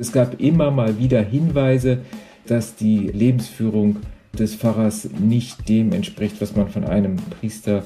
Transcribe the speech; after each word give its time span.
Es 0.00 0.12
gab 0.12 0.40
immer 0.40 0.70
mal 0.70 0.98
wieder 0.98 1.20
Hinweise, 1.20 1.98
dass 2.46 2.74
die 2.74 3.08
Lebensführung 3.08 3.96
des 4.32 4.54
Pfarrers 4.54 5.10
nicht 5.18 5.68
dem 5.68 5.92
entspricht, 5.92 6.40
was 6.40 6.56
man 6.56 6.70
von 6.70 6.84
einem 6.84 7.16
Priester 7.16 7.84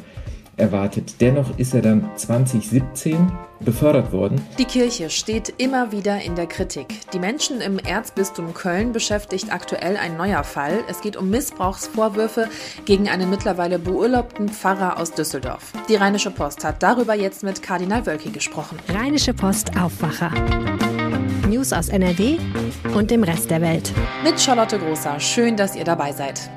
erwartet. 0.57 1.17
Dennoch 1.21 1.59
ist 1.59 1.75
er 1.75 1.83
dann 1.83 2.09
2017 2.15 3.33
befördert 3.65 4.13
worden. 4.13 4.41
Die 4.59 4.65
Kirche 4.65 5.11
steht 5.11 5.55
immer 5.59 5.91
wieder 5.91 6.23
in 6.23 6.37
der 6.37 6.47
Kritik. 6.47 6.87
Die 7.13 7.19
Menschen 7.19 7.61
im 7.61 7.81
Erzbistum 7.81 8.55
Köln 8.55 8.93
beschäftigt 8.93 9.53
aktuell 9.53 9.97
ein 9.97 10.17
neuer 10.17 10.45
Fall. 10.45 10.85
Es 10.89 11.01
geht 11.01 11.17
um 11.17 11.31
Missbrauchsvorwürfe 11.31 12.49
gegen 12.85 13.09
einen 13.09 13.29
mittlerweile 13.29 13.81
beurlaubten 13.81 14.49
Pfarrer 14.49 15.01
aus 15.01 15.11
Düsseldorf. 15.11 15.73
Die 15.89 15.97
Rheinische 15.97 16.31
Post 16.31 16.63
hat 16.63 16.81
darüber 16.81 17.15
jetzt 17.15 17.43
mit 17.43 17.61
Kardinal 17.61 18.07
Wölki 18.07 18.31
gesprochen. 18.31 18.79
Rheinische 18.89 19.35
Post 19.35 19.77
Aufwacher. 19.77 20.31
News 21.65 21.73
aus 21.73 21.89
NRW 21.89 22.37
und 22.95 23.11
dem 23.11 23.23
Rest 23.23 23.51
der 23.51 23.63
Welt. 23.63 23.91
Mit 24.23 24.39
Charlotte 24.39 24.79
Großer. 24.79 25.19
Schön, 25.19 25.57
dass 25.57 25.75
ihr 25.75 25.85
dabei 25.85 26.13
seid. 26.13 26.51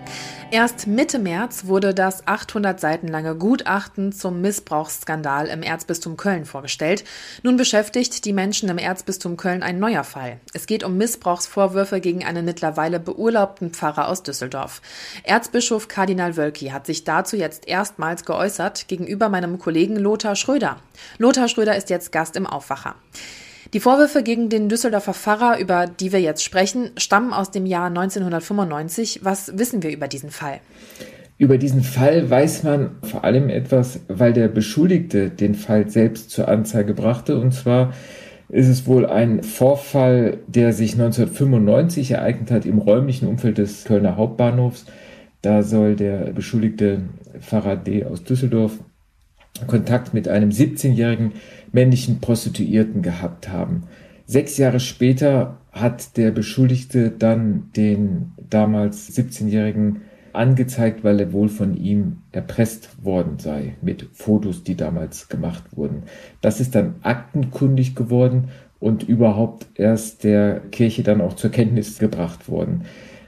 Erst 0.52 0.86
Mitte 0.86 1.18
März 1.18 1.66
wurde 1.68 1.94
das 1.94 2.28
800 2.28 2.78
Seiten 2.78 3.08
lange 3.08 3.36
Gutachten 3.36 4.12
zum 4.12 4.42
Missbrauchsskandal 4.42 5.48
im 5.48 5.64
Erzbistum 5.64 6.18
Köln 6.18 6.44
vorgestellt. 6.44 7.06
Nun 7.42 7.56
beschäftigt 7.56 8.26
die 8.26 8.34
Menschen 8.34 8.68
im 8.68 8.78
Erzbistum 8.78 9.38
Köln 9.38 9.64
ein 9.64 9.80
neuer 9.80 10.04
Fall. 10.04 10.42
Es 10.54 10.68
geht 10.68 10.84
um 10.84 10.98
Missbrauchsvorwürfe 10.98 12.02
gegen 12.02 12.26
einen 12.26 12.44
mittlerweile 12.44 13.00
beurlaubten 13.00 13.72
Pfarrer 13.72 14.10
aus 14.10 14.24
Düsseldorf. 14.24 14.82
Erzbischof 15.24 15.88
Kardinal 15.88 16.36
Wölki 16.36 16.68
hat 16.68 16.86
sich 16.86 17.06
dazu 17.06 17.38
jetzt 17.38 17.66
erstmals 17.66 18.26
geäußert 18.26 18.90
gegenüber 18.90 19.30
meinem 19.30 19.58
Kollegen 19.58 19.96
Lothar 19.96 20.36
Schröder. 20.36 20.82
Lothar 21.18 21.48
Schröder 21.48 21.78
ist 21.78 21.90
jetzt 21.90 22.12
Gast 22.12 22.36
im 22.36 22.46
Aufwacher. 22.46 22.96
Die 23.74 23.82
Vorwürfe 23.82 24.24
gegen 24.24 24.48
den 24.48 24.70
Düsseldorfer 24.70 25.14
Pfarrer, 25.14 25.60
über 25.60 25.88
die 25.88 26.14
wir 26.14 26.22
jetzt 26.22 26.44
sprechen, 26.44 26.92
stammen 26.96 27.34
aus 27.34 27.52
dem 27.52 27.66
Jahr 27.66 27.88
1995. 27.88 29.22
Was 29.24 29.58
wissen 29.58 29.84
wir 29.84 29.92
über 29.92 30.08
diesen 30.08 30.32
Fall? 30.32 30.62
Über 31.38 31.58
diesen 31.58 31.84
Fall 31.84 32.30
weiß 32.30 32.64
man 32.64 32.92
vor 33.04 33.26
allem 33.26 33.50
etwas, 33.50 34.00
weil 34.08 34.32
der 34.32 34.48
Beschuldigte 34.48 35.30
den 35.30 35.54
Fall 35.54 35.90
selbst 35.90 36.30
zur 36.30 36.48
Anzeige 36.48 36.94
brachte. 36.94 37.40
Und 37.40 37.54
zwar 37.54 37.94
ist 38.50 38.70
es 38.70 38.88
wohl 38.88 39.06
ein 39.06 39.44
Vorfall, 39.44 40.38
der 40.48 40.72
sich 40.72 40.94
1995 40.94 42.12
ereignet 42.12 42.52
hat 42.52 42.66
im 42.66 42.78
räumlichen 42.78 43.28
Umfeld 43.28 43.58
des 43.58 43.84
Kölner 43.84 44.16
Hauptbahnhofs. 44.16 44.86
Da 45.42 45.62
soll 45.62 45.96
der 45.96 46.32
beschuldigte 46.32 47.02
Pfarrer 47.42 47.76
D. 47.76 48.06
aus 48.06 48.24
Düsseldorf 48.24 48.80
Kontakt 49.66 50.14
mit 50.14 50.28
einem 50.28 50.50
17-jährigen 50.50 51.34
männlichen 51.72 52.20
Prostituierten 52.20 53.02
gehabt 53.02 53.50
haben. 53.50 53.84
Sechs 54.26 54.58
Jahre 54.58 54.80
später 54.80 55.58
hat 55.72 56.18
der 56.18 56.32
Beschuldigte 56.32 57.12
dann 57.12 57.70
den 57.76 58.34
damals 58.50 59.10
17-jährigen 59.18 60.02
angezeigt, 60.34 61.04
weil 61.04 61.20
er 61.20 61.34
wohl 61.34 61.50
von 61.50 61.76
ihm 61.76 62.18
erpresst 62.32 63.04
worden 63.04 63.40
sei 63.40 63.76
mit 63.82 64.08
Fotos, 64.14 64.64
die 64.64 64.76
damals 64.76 65.30
gemacht 65.30 65.64
wurden. 65.76 66.04
Das 66.42 66.60
ist 66.60 66.76
dann 66.76 66.96
aktenkundig 67.02 67.96
geworden 67.96 68.50
und 68.80 69.04
überhaupt 69.04 69.68
erst 69.76 70.24
der 70.24 70.60
Kirche 70.72 71.04
dann 71.04 71.22
auch 71.22 71.34
zur 71.34 71.50
Kenntnis 71.50 71.98
gebracht 71.98 72.50
worden. 72.50 72.84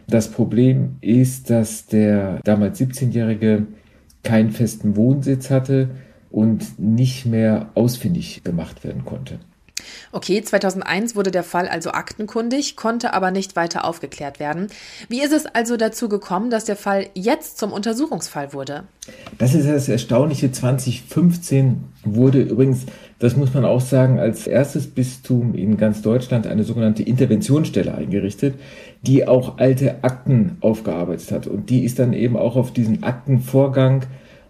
Das 0.08 0.30
Problem 0.30 0.98
ist, 1.02 1.50
dass 1.50 1.88
der 1.88 2.40
damals 2.44 2.80
17-jährige 2.80 3.68
keinen 4.24 4.52
festen 4.52 4.96
Wohnsitz 4.96 5.50
hatte, 5.50 5.90
und 6.30 6.80
nicht 6.80 7.26
mehr 7.26 7.70
ausfindig 7.76 8.44
gemacht 8.44 8.84
werden 8.84 9.06
konnte. 9.06 9.40
Okay, 10.12 10.42
2001 10.42 11.16
wurde 11.16 11.32
der 11.32 11.44
Fall 11.44 11.68
also 11.68 11.92
aktenkundig, 11.92 12.76
konnte 12.76 13.14
aber 13.14 13.32
nicht 13.32 13.56
weiter 13.56 13.86
aufgeklärt 13.86 14.40
werden. 14.40 14.68
Wie 15.08 15.22
ist 15.22 15.34
es 15.34 15.46
also 15.46 15.78
dazu 15.78 16.10
gekommen, 16.10 16.50
dass 16.50 16.66
der 16.66 16.76
Fall 16.76 17.08
jetzt 17.14 17.58
zum 17.58 17.72
Untersuchungsfall 17.72 18.54
wurde? 18.54 18.84
Das 19.38 19.54
ist 19.54 19.68
das 19.68 19.90
Erstaunliche. 19.90 20.52
2015 20.52 21.84
wurde 22.04 22.42
übrigens, 22.42 22.86
das 23.20 23.36
muss 23.36 23.54
man 23.54 23.66
auch 23.66 23.82
sagen, 23.82 24.20
als 24.20 24.48
erstes 24.48 24.88
Bistum 24.88 25.56
in 25.56 25.78
ganz 25.78 26.02
Deutschland 26.02 26.48
eine 26.48 26.64
sogenannte 26.64 27.04
Interventionsstelle 27.04 27.94
eingerichtet, 27.94 28.56
die 29.02 29.28
auch 29.28 29.58
alte 29.58 30.04
Akten 30.04 30.58
aufgearbeitet 30.62 31.32
hat. 31.32 31.48
Und 31.48 31.70
die 31.70 31.84
ist 31.84 32.00
dann 32.00 32.14
eben 32.14 32.38
auch 32.38 32.56
auf 32.56 32.72
diesen 32.72 33.04
Aktenvorgang 33.04 34.04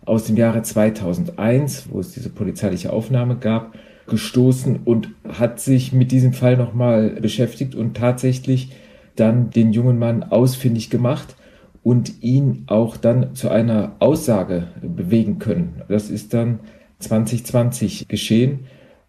aus 0.10 0.26
dem 0.26 0.38
Jahre 0.38 0.64
2001, 0.64 1.90
wo 1.92 2.00
es 2.00 2.12
diese 2.14 2.30
polizeiliche 2.30 2.92
Aufnahme 2.92 3.36
gab, 3.36 3.76
gestoßen 4.08 4.80
und 4.84 5.10
hat 5.28 5.60
sich 5.60 5.94
mit 5.94 6.12
diesem 6.12 6.34
Fall 6.34 6.58
nochmal 6.58 7.12
beschäftigt 7.22 7.76
und 7.76 7.96
tatsächlich 7.96 8.72
dann 9.16 9.52
den 9.52 9.72
jungen 9.72 10.00
Mann 10.00 10.24
ausfindig 10.24 10.90
gemacht 10.90 11.36
und 11.84 12.24
ihn 12.24 12.64
auch 12.68 12.98
dann 12.98 13.36
zu 13.36 13.50
einer 13.50 13.96
Aussage 14.00 14.68
bewegen 14.82 15.38
können. 15.38 15.84
Das 15.88 16.10
ist 16.10 16.34
dann 16.34 16.60
2020 17.00 18.08
geschehen 18.08 18.62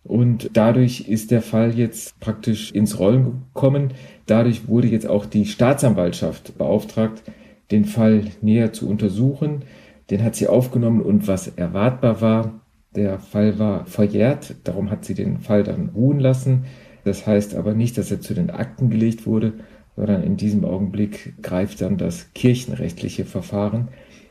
und 0.05 0.50
dadurch 0.53 1.09
ist 1.09 1.31
der 1.31 1.41
Fall 1.41 1.78
jetzt 1.78 2.21
praktisch 2.21 2.72
ins 2.72 2.99
Rollen 2.99 3.43
gekommen. 3.55 3.94
Dadurch 4.27 4.69
wurde 4.69 4.89
jetzt 4.89 5.06
auch 5.06 5.25
die 5.25 5.47
Staatsanwaltschaft 5.47 6.59
beauftragt, 6.59 7.22
den 7.71 7.87
Fall 7.87 8.25
näher 8.43 8.72
zu 8.72 8.89
untersuchen. 8.89 9.62
Den 10.10 10.25
hat 10.25 10.34
sie 10.34 10.48
aufgenommen 10.48 11.00
und 11.00 11.28
was 11.28 11.48
erwartbar 11.48 12.21
war, 12.21 12.60
der 12.94 13.21
Fall 13.21 13.59
war 13.59 13.87
verjährt, 13.87 14.56
darum 14.65 14.91
hat 14.91 15.04
sie 15.04 15.15
den 15.15 15.38
Fall 15.38 15.62
dann 15.62 15.91
ruhen 15.91 16.19
lassen. 16.19 16.65
Das 17.04 17.26
heißt 17.26 17.54
aber 17.54 17.75
nicht, 17.75 17.97
dass 17.97 18.10
er 18.10 18.21
zu 18.21 18.34
den 18.34 18.50
Akten 18.50 18.91
gelegt 18.91 19.26
wurde, 19.26 19.54
sondern 19.97 20.22
in 20.22 20.37
diesem 20.37 20.65
Augenblick 20.65 21.34
greift 21.43 21.81
dann 21.81 21.97
das 21.97 22.32
kirchenrechtliche 22.34 23.25
Verfahren 23.25 23.88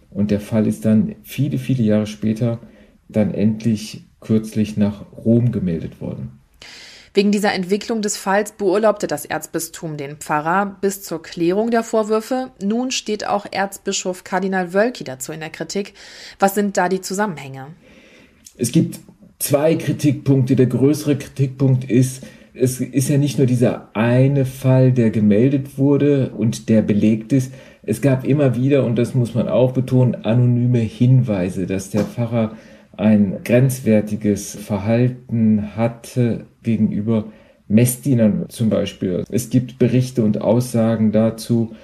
und 0.09 0.31
der 0.31 0.39
Fall 0.39 0.67
ist 0.67 0.85
dann 0.85 1.15
viele, 1.23 1.57
viele 1.57 1.83
Jahre 1.83 2.07
später 2.07 2.59
dann 3.07 3.33
endlich 3.33 4.05
kürzlich 4.19 4.77
nach 4.77 5.05
Rom 5.13 5.51
gemeldet 5.51 6.01
worden. 6.01 6.38
Wegen 7.19 7.33
dieser 7.33 7.53
Entwicklung 7.53 8.01
des 8.01 8.15
Falls 8.15 8.53
beurlaubte 8.53 9.05
das 9.05 9.25
Erzbistum 9.25 9.97
den 9.97 10.15
Pfarrer 10.15 10.77
bis 10.79 11.03
zur 11.03 11.21
Klärung 11.21 11.69
der 11.69 11.83
Vorwürfe. 11.83 12.51
Nun 12.63 12.91
steht 12.91 13.27
auch 13.27 13.45
Erzbischof 13.51 14.23
Kardinal 14.23 14.73
Wölki 14.73 15.03
dazu 15.03 15.33
in 15.33 15.41
der 15.41 15.49
Kritik. 15.49 15.95
Was 16.39 16.55
sind 16.55 16.77
da 16.77 16.87
die 16.87 17.01
Zusammenhänge? 17.01 17.67
Es 18.57 18.71
gibt 18.71 19.01
zwei 19.37 19.75
Kritikpunkte. 19.75 20.55
Der 20.55 20.67
größere 20.67 21.17
Kritikpunkt 21.17 21.91
ist, 21.91 22.23
es 22.53 22.79
ist 22.79 23.09
ja 23.09 23.17
nicht 23.17 23.37
nur 23.37 23.47
dieser 23.47 23.89
eine 23.97 24.45
Fall, 24.45 24.93
der 24.93 25.09
gemeldet 25.09 25.77
wurde 25.77 26.29
und 26.29 26.69
der 26.69 26.81
belegt 26.81 27.33
ist. 27.33 27.51
Es 27.83 28.01
gab 28.01 28.23
immer 28.23 28.55
wieder, 28.55 28.85
und 28.85 28.95
das 28.95 29.13
muss 29.13 29.35
man 29.35 29.49
auch 29.49 29.73
betonen, 29.73 30.15
anonyme 30.23 30.79
Hinweise, 30.79 31.65
dass 31.65 31.89
der 31.89 32.05
Pfarrer 32.05 32.55
ein 32.97 33.37
grenzwertiges 33.43 34.55
Verhalten 34.55 35.75
hatte 35.75 36.45
gegenüber 36.63 37.25
Messdienern 37.67 38.45
zum 38.49 38.69
Beispiel. 38.69 39.23
Es 39.29 39.49
gibt 39.49 39.79
Berichte 39.79 40.23
und 40.23 40.41
Aussagen 40.41 41.11
dazu, 41.11 41.75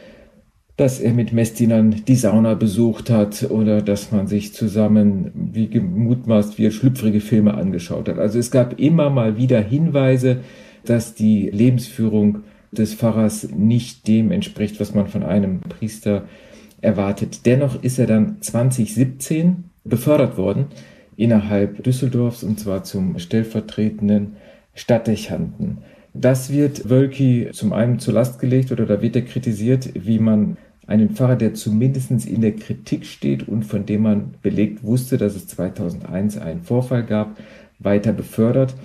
dass 0.78 1.00
er 1.00 1.14
mit 1.14 1.32
Messdienern 1.32 2.04
die 2.06 2.16
Sauna 2.16 2.56
besucht 2.56 3.10
hat 3.10 3.50
oder 3.50 3.82
dass 3.82 4.12
man 4.12 4.28
sich 4.28 4.54
zusammen, 4.54 5.32
wie 5.34 5.68
gemutmaßt 5.68 6.58
wird, 6.58 6.74
schlüpfrige 6.74 7.22
Filme 7.22 7.54
angeschaut 7.54 8.10
hat. 8.10 8.20
Also 8.20 8.40
es 8.40 8.52
gab 8.52 8.78
immer 8.78 9.10
mal 9.10 9.38
wieder 9.38 9.62
Hinweise, 9.62 10.42
dass 10.84 11.14
die 11.14 11.50
Lebensführung 11.50 12.40
des 12.72 12.94
Pfarrers 12.94 13.50
nicht 13.56 14.08
dem 14.08 14.32
entspricht, 14.32 14.80
was 14.82 14.94
man 14.94 15.08
von 15.08 15.24
einem 15.24 15.62
Priester 15.62 16.26
erwartet. 16.82 17.46
Dennoch 17.46 17.82
ist 17.82 18.00
er 18.00 18.08
dann 18.08 18.42
2017 18.42 19.66
befördert 19.86 20.38
worden 20.38 20.66
innerhalb 21.18 21.84
Düsseldorfs 21.84 22.44
und 22.44 22.59
zwar 22.59 22.84
zum 22.84 23.20
stellvertretenden 23.20 24.36
Stadtdechanten. 24.74 25.80
Das 26.14 26.52
wird 26.52 26.90
Wölki 26.90 27.50
zum 27.52 27.74
einen 27.74 28.00
zur 28.00 28.14
Last 28.14 28.39
gelegt 28.39 28.72
oder 28.72 28.86
da 28.86 29.01
wird 29.01 29.16
er 29.16 29.24
kritisiert, 29.24 29.89
wie 29.95 30.19
man 30.19 30.57
einen 30.88 31.10
Pfarrer, 31.10 31.36
der 31.36 31.54
zumindest 31.54 32.12
in 32.25 32.42
der 32.42 32.56
Kritik 32.56 33.06
steht 33.06 33.48
und 33.48 33.63
von 33.63 33.86
dem 33.86 34.04
man 34.04 34.36
belegt 34.42 34.84
wusste, 34.84 35.18
dass 35.18 35.36
es 35.36 35.48
2001 35.48 36.38
einen 36.38 36.62
Vorfall 36.62 37.04
gab, 37.04 37.38
weiter 37.80 38.13
befördert. 38.13 38.75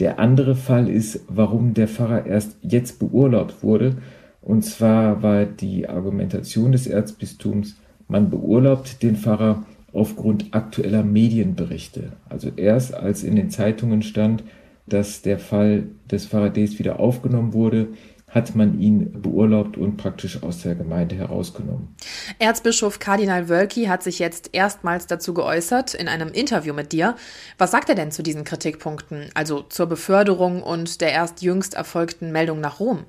Der 0.00 0.18
andere 0.18 0.56
Fall 0.56 0.88
ist, 0.88 1.20
warum 1.28 1.74
der 1.74 1.86
Pfarrer 1.86 2.26
erst 2.26 2.56
jetzt 2.62 2.98
beurlaubt 2.98 3.62
wurde. 3.62 3.96
Und 4.40 4.64
zwar 4.64 5.22
war 5.22 5.44
die 5.44 5.88
Argumentation 5.88 6.72
des 6.72 6.86
Erzbistums, 6.86 7.76
man 8.08 8.30
beurlaubt 8.30 9.02
den 9.02 9.14
Pfarrer 9.14 9.64
aufgrund 9.92 10.52
aktueller 10.52 11.02
Medienberichte. 11.02 12.12
Also 12.28 12.50
erst 12.56 12.94
als 12.94 13.22
in 13.22 13.36
den 13.36 13.50
Zeitungen 13.50 14.02
stand, 14.02 14.44
dass 14.86 15.22
der 15.22 15.38
Fall 15.38 15.84
des 16.10 16.26
Faradays 16.26 16.78
wieder 16.78 17.00
aufgenommen 17.00 17.52
wurde, 17.52 17.88
hat 18.30 18.54
man 18.54 18.78
ihn 18.80 19.20
beurlaubt 19.20 19.76
und 19.76 19.96
praktisch 19.96 20.42
aus 20.42 20.62
der 20.62 20.76
Gemeinde 20.76 21.16
herausgenommen. 21.16 21.96
Erzbischof 22.38 23.00
Kardinal 23.00 23.48
Wölki 23.48 23.86
hat 23.86 24.04
sich 24.04 24.20
jetzt 24.20 24.50
erstmals 24.52 25.08
dazu 25.08 25.34
geäußert 25.34 25.94
in 25.94 26.06
einem 26.06 26.28
Interview 26.28 26.72
mit 26.72 26.92
dir. 26.92 27.16
Was 27.58 27.72
sagt 27.72 27.88
er 27.88 27.96
denn 27.96 28.12
zu 28.12 28.22
diesen 28.22 28.44
Kritikpunkten, 28.44 29.30
also 29.34 29.62
zur 29.62 29.86
Beförderung 29.86 30.62
und 30.62 31.00
der 31.00 31.12
erst 31.12 31.42
jüngst 31.42 31.74
erfolgten 31.74 32.30
Meldung 32.30 32.60
nach 32.60 32.78
Rom? 32.78 33.00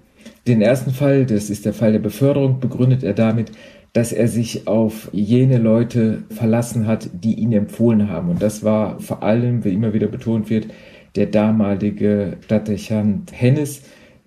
Den 0.48 0.62
ersten 0.62 0.92
Fall, 0.92 1.26
das 1.26 1.50
ist 1.50 1.66
der 1.66 1.74
Fall 1.74 1.92
der 1.92 2.00
Beförderung, 2.00 2.60
begründet 2.60 3.04
er 3.04 3.14
damit, 3.14 3.52
dass 3.94 4.14
er 4.14 4.28
sich 4.28 4.68
auf 4.68 5.10
jene 5.12 5.58
Leute 5.58 6.24
verlassen 6.30 6.88
hat, 6.88 7.10
die 7.14 7.36
ihn 7.36 7.52
empfohlen 7.52 8.10
haben. 8.10 8.30
Und 8.30 8.42
das 8.42 8.64
war 8.64 9.00
vor 9.00 9.22
allem, 9.22 9.66
wie 9.66 9.74
immer 9.74 9.94
wieder 9.94 10.08
betont 10.08 10.50
wird, 10.50 10.68
der 11.16 11.26
damalige 11.26 12.38
Stadtdechant 12.42 13.32
Hennes, 13.34 13.84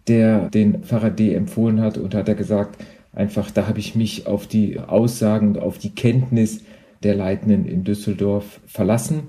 der 0.06 0.50
den 0.50 0.82
D. 1.16 1.34
empfohlen 1.34 1.80
hat 1.80 1.96
und 1.96 2.14
hat 2.14 2.28
er 2.28 2.34
gesagt, 2.34 2.84
einfach, 3.14 3.50
da 3.50 3.66
habe 3.66 3.78
ich 3.78 3.94
mich 3.94 4.26
auf 4.26 4.46
die 4.46 4.78
Aussagen 4.80 5.58
auf 5.58 5.78
die 5.78 5.94
Kenntnis 5.94 6.62
der 7.02 7.14
Leitenden 7.14 7.64
in 7.64 7.84
Düsseldorf 7.84 8.60
verlassen. 8.66 9.24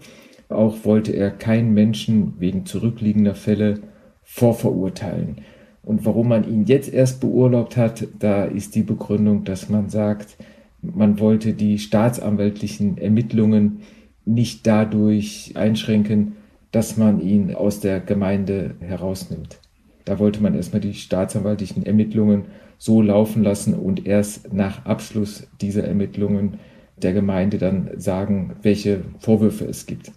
Auch 0.49 0.83
wollte 0.83 1.13
er 1.13 1.31
keinen 1.31 1.73
Menschen 1.73 2.33
wegen 2.39 2.65
zurückliegender 2.65 3.35
Fälle 3.35 3.75
vorverurteilen. 4.23 5.37
Und 5.85 6.03
warum 6.05 6.29
man 6.29 6.49
ihn 6.49 6.65
jetzt 6.65 6.91
erst 6.91 7.21
beurlaubt 7.21 7.77
hat, 7.77 8.07
da 8.19 8.43
ist 8.43 8.75
die 8.75 8.81
Begründung, 8.81 9.43
dass 9.43 9.69
man 9.69 9.89
sagt, 9.89 10.35
man 10.81 11.19
wollte 11.19 11.53
die 11.53 11.77
staatsanwaltlichen 11.77 12.97
Ermittlungen 12.97 13.81
nicht 14.25 14.65
dadurch 14.65 15.53
einschränken, 15.55 16.33
dass 16.71 16.97
man 16.97 17.21
ihn 17.21 17.53
aus 17.53 17.79
der 17.79 17.99
Gemeinde 17.99 18.75
herausnimmt. 18.79 19.59
Da 20.05 20.19
wollte 20.19 20.41
man 20.41 20.55
erstmal 20.55 20.81
die 20.81 20.93
staatsanwaltlichen 20.93 21.85
Ermittlungen 21.85 22.45
so 22.77 23.01
laufen 23.01 23.43
lassen 23.43 23.73
und 23.73 24.05
erst 24.05 24.53
nach 24.53 24.85
Abschluss 24.85 25.47
dieser 25.61 25.85
Ermittlungen 25.85 26.59
der 26.97 27.13
Gemeinde 27.13 27.57
dann 27.57 27.91
sagen, 27.97 28.55
welche 28.61 29.01
Vorwürfe 29.19 29.65
es 29.65 29.85
gibt. 29.85 30.11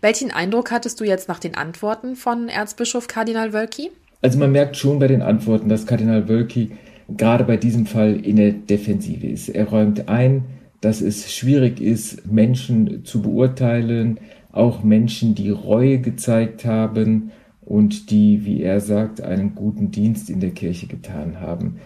Welchen 0.00 0.30
Eindruck 0.30 0.70
hattest 0.70 1.00
du 1.00 1.04
jetzt 1.04 1.28
nach 1.28 1.38
den 1.38 1.54
Antworten 1.54 2.16
von 2.16 2.48
Erzbischof 2.48 3.08
Kardinal 3.08 3.52
Wölki? 3.52 3.90
Also 4.24 4.38
man 4.38 4.52
merkt 4.52 4.78
schon 4.78 5.00
bei 5.00 5.06
den 5.06 5.20
Antworten, 5.20 5.68
dass 5.68 5.84
Kardinal 5.84 6.30
Wölki 6.30 6.70
gerade 7.14 7.44
bei 7.44 7.58
diesem 7.58 7.84
Fall 7.84 8.16
in 8.24 8.36
der 8.36 8.52
Defensive 8.52 9.26
ist. 9.26 9.50
Er 9.50 9.66
räumt 9.66 10.08
ein, 10.08 10.44
dass 10.80 11.02
es 11.02 11.34
schwierig 11.34 11.78
ist, 11.78 12.26
Menschen 12.26 13.04
zu 13.04 13.20
beurteilen, 13.20 14.18
auch 14.50 14.82
Menschen, 14.82 15.34
die 15.34 15.50
Reue 15.50 15.98
gezeigt 15.98 16.64
haben 16.64 17.32
und 17.60 18.10
die, 18.10 18.46
wie 18.46 18.62
er 18.62 18.80
sagt, 18.80 19.20
einen 19.20 19.54
guten 19.54 19.90
Dienst 19.90 20.30
in 20.30 20.40
der 20.40 20.52
Kirche 20.52 20.86
getan 20.86 21.42
haben. 21.42 21.76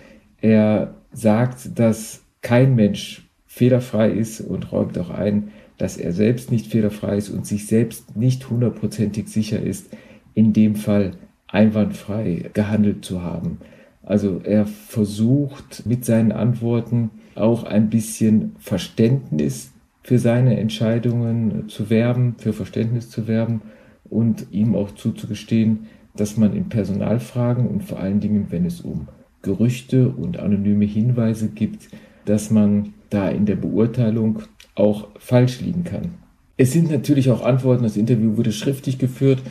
Er 0.40 0.94
sagt, 1.12 1.76
dass 1.76 2.22
kein 2.40 2.76
Mensch 2.76 3.28
fehlerfrei 3.48 4.12
ist 4.12 4.42
und 4.42 4.70
räumt 4.70 4.96
auch 4.96 5.10
ein, 5.10 5.48
dass 5.76 5.96
er 5.96 6.12
selbst 6.12 6.52
nicht 6.52 6.68
fehlerfrei 6.68 7.16
ist 7.16 7.30
und 7.30 7.46
sich 7.46 7.66
selbst 7.66 8.16
nicht 8.16 8.48
hundertprozentig 8.48 9.26
sicher 9.26 9.60
ist, 9.60 9.88
in 10.34 10.52
dem 10.52 10.76
Fall 10.76 11.14
einwandfrei 11.48 12.50
gehandelt 12.52 13.04
zu 13.04 13.22
haben. 13.22 13.58
Also 14.04 14.40
er 14.44 14.66
versucht 14.66 15.84
mit 15.86 16.04
seinen 16.04 16.32
Antworten 16.32 17.10
auch 17.34 17.64
ein 17.64 17.90
bisschen 17.90 18.56
Verständnis 18.58 19.72
für 20.02 20.18
seine 20.18 20.58
Entscheidungen 20.58 21.68
zu 21.68 21.90
werben, 21.90 22.36
für 22.38 22.52
Verständnis 22.52 23.10
zu 23.10 23.28
werben 23.28 23.60
und 24.08 24.46
ihm 24.50 24.74
auch 24.74 24.92
zuzugestehen, 24.92 25.86
dass 26.16 26.36
man 26.36 26.54
in 26.54 26.68
Personalfragen 26.68 27.66
und 27.66 27.84
vor 27.84 28.00
allen 28.00 28.20
Dingen, 28.20 28.46
wenn 28.50 28.64
es 28.64 28.80
um 28.80 29.08
Gerüchte 29.42 30.08
und 30.08 30.38
anonyme 30.38 30.84
Hinweise 30.84 31.48
gibt, 31.48 31.88
dass 32.24 32.50
man 32.50 32.94
da 33.10 33.28
in 33.28 33.46
der 33.46 33.56
Beurteilung 33.56 34.40
auch 34.74 35.08
falsch 35.18 35.60
liegen 35.60 35.84
kann. 35.84 36.14
Es 36.56 36.72
sind 36.72 36.90
natürlich 36.90 37.30
auch 37.30 37.44
Antworten, 37.44 37.84
das 37.84 37.96
Interview 37.96 38.36
wurde 38.36 38.52
schriftlich 38.52 38.98
geführt 38.98 39.42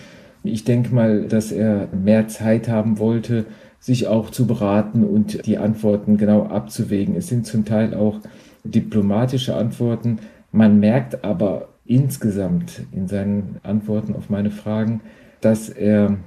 ich 0.47 0.63
denke 0.63 0.94
mal, 0.94 1.23
dass 1.27 1.51
er 1.51 1.88
mehr 1.94 2.27
Zeit 2.27 2.67
haben 2.67 2.99
wollte, 2.99 3.45
sich 3.79 4.07
auch 4.07 4.29
zu 4.31 4.47
beraten 4.47 5.03
und 5.03 5.45
die 5.45 5.57
Antworten 5.57 6.17
genau 6.17 6.44
abzuwägen. 6.44 7.15
Es 7.15 7.27
sind 7.27 7.45
zum 7.45 7.65
Teil 7.65 7.94
auch 7.94 8.19
diplomatische 8.63 9.55
Antworten. 9.55 10.19
Man 10.51 10.79
merkt 10.79 11.23
aber 11.23 11.69
insgesamt 11.85 12.81
in 12.91 13.07
seinen 13.07 13.57
Antworten 13.63 14.15
auf 14.15 14.29
meine 14.29 14.51
Fragen, 14.51 15.01
dass 15.41 15.69
er 15.69 16.17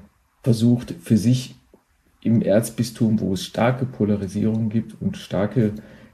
versucht, 0.42 0.94
für 1.02 1.16
sich 1.16 1.54
im 2.22 2.42
Erzbistum, 2.42 3.20
wo 3.20 3.34
es 3.34 3.44
starke 3.44 3.86
Polarisierung 3.86 4.68
gibt 4.68 5.00
und 5.00 5.16
starke 5.16 5.72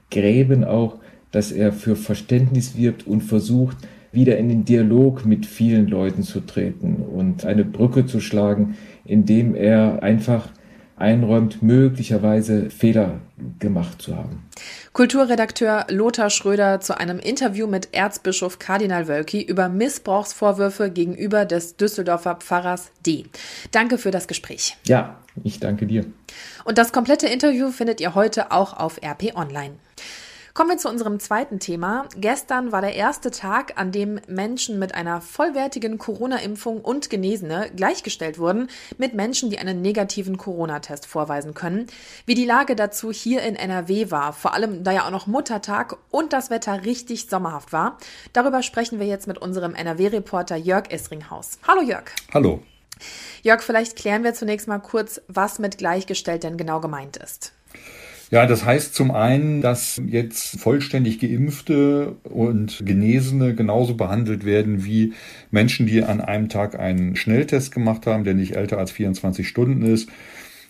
Gräben 0.09 0.63
auch, 0.63 0.97
dass 1.31 1.51
er 1.51 1.73
für 1.73 1.95
Verständnis 1.95 2.77
wirbt 2.77 3.05
und 3.05 3.21
versucht, 3.21 3.77
wieder 4.11 4.37
in 4.37 4.49
den 4.49 4.65
Dialog 4.65 5.25
mit 5.25 5.45
vielen 5.45 5.87
Leuten 5.87 6.23
zu 6.23 6.41
treten 6.41 6.95
und 6.95 7.45
eine 7.45 7.65
Brücke 7.65 8.05
zu 8.05 8.19
schlagen, 8.19 8.77
indem 9.05 9.55
er 9.55 10.03
einfach 10.03 10.49
einräumt, 10.97 11.61
möglicherweise 11.61 12.69
Fehler 12.69 13.19
gemacht 13.59 14.01
zu 14.01 14.15
haben. 14.15 14.43
Kulturredakteur 14.93 15.85
Lothar 15.89 16.31
Schröder 16.31 16.79
zu 16.79 16.97
einem 16.97 17.19
Interview 17.19 17.67
mit 17.67 17.89
Erzbischof 17.93 18.57
Kardinal 18.57 19.07
Wölki 19.07 19.41
über 19.43 19.69
Missbrauchsvorwürfe 19.69 20.89
gegenüber 20.89 21.45
des 21.45 21.77
Düsseldorfer 21.77 22.35
Pfarrers 22.35 22.91
D. 23.05 23.25
Danke 23.71 23.99
für 23.99 24.11
das 24.11 24.27
Gespräch. 24.27 24.75
Ja, 24.85 25.17
ich 25.43 25.59
danke 25.59 25.85
dir. 25.85 26.05
Und 26.65 26.79
das 26.79 26.91
komplette 26.91 27.27
Interview 27.27 27.69
findet 27.69 28.01
ihr 28.01 28.15
heute 28.15 28.51
auch 28.51 28.73
auf 28.75 28.99
RP 29.03 29.35
Online. 29.35 29.75
Kommen 30.57 30.71
wir 30.71 30.77
zu 30.79 30.89
unserem 30.89 31.19
zweiten 31.19 31.59
Thema. 31.59 32.07
Gestern 32.15 32.71
war 32.71 32.81
der 32.81 32.95
erste 32.95 33.29
Tag, 33.29 33.73
an 33.75 33.91
dem 33.91 34.19
Menschen 34.27 34.79
mit 34.79 34.95
einer 34.95 35.21
vollwertigen 35.21 35.99
Corona-Impfung 35.99 36.81
und 36.81 37.11
Genesene 37.11 37.69
gleichgestellt 37.75 38.39
wurden 38.39 38.67
mit 38.97 39.13
Menschen, 39.13 39.51
die 39.51 39.59
einen 39.59 39.83
negativen 39.83 40.37
Corona-Test 40.37 41.05
vorweisen 41.05 41.53
können. 41.53 41.85
Wie 42.25 42.33
die 42.33 42.47
Lage 42.47 42.75
dazu 42.75 43.11
hier 43.11 43.43
in 43.43 43.55
NRW 43.55 44.09
war, 44.09 44.33
vor 44.33 44.55
allem 44.55 44.83
da 44.83 44.91
ja 44.93 45.05
auch 45.05 45.11
noch 45.11 45.27
Muttertag 45.27 45.95
und 46.09 46.33
das 46.33 46.49
Wetter 46.49 46.85
richtig 46.85 47.29
sommerhaft 47.29 47.71
war, 47.71 47.99
darüber 48.33 48.63
sprechen 48.63 48.99
wir 48.99 49.05
jetzt 49.05 49.27
mit 49.27 49.37
unserem 49.37 49.75
NRW-Reporter 49.75 50.55
Jörg 50.55 50.89
Essringhaus. 50.89 51.59
Hallo 51.67 51.83
Jörg. 51.83 52.05
Hallo. 52.33 52.63
Jörg, 53.43 53.61
vielleicht 53.61 53.95
klären 53.95 54.23
wir 54.23 54.33
zunächst 54.33 54.67
mal 54.67 54.79
kurz, 54.79 55.21
was 55.27 55.59
mit 55.59 55.77
gleichgestellt 55.77 56.41
denn 56.41 56.57
genau 56.57 56.79
gemeint 56.79 57.17
ist. 57.17 57.53
Ja, 58.29 58.45
das 58.45 58.65
heißt 58.65 58.93
zum 58.93 59.11
einen, 59.11 59.61
dass 59.61 60.01
jetzt 60.05 60.59
vollständig 60.59 61.19
geimpfte 61.19 62.15
und 62.23 62.81
Genesene 62.85 63.55
genauso 63.55 63.95
behandelt 63.95 64.43
werden 64.43 64.83
wie 64.83 65.13
Menschen, 65.49 65.87
die 65.87 66.03
an 66.03 66.19
einem 66.19 66.49
Tag 66.49 66.77
einen 66.77 67.15
Schnelltest 67.15 67.73
gemacht 67.73 68.05
haben, 68.05 68.25
der 68.25 68.33
nicht 68.33 68.55
älter 68.57 68.79
als 68.79 68.91
24 68.91 69.47
Stunden 69.47 69.81
ist, 69.81 70.09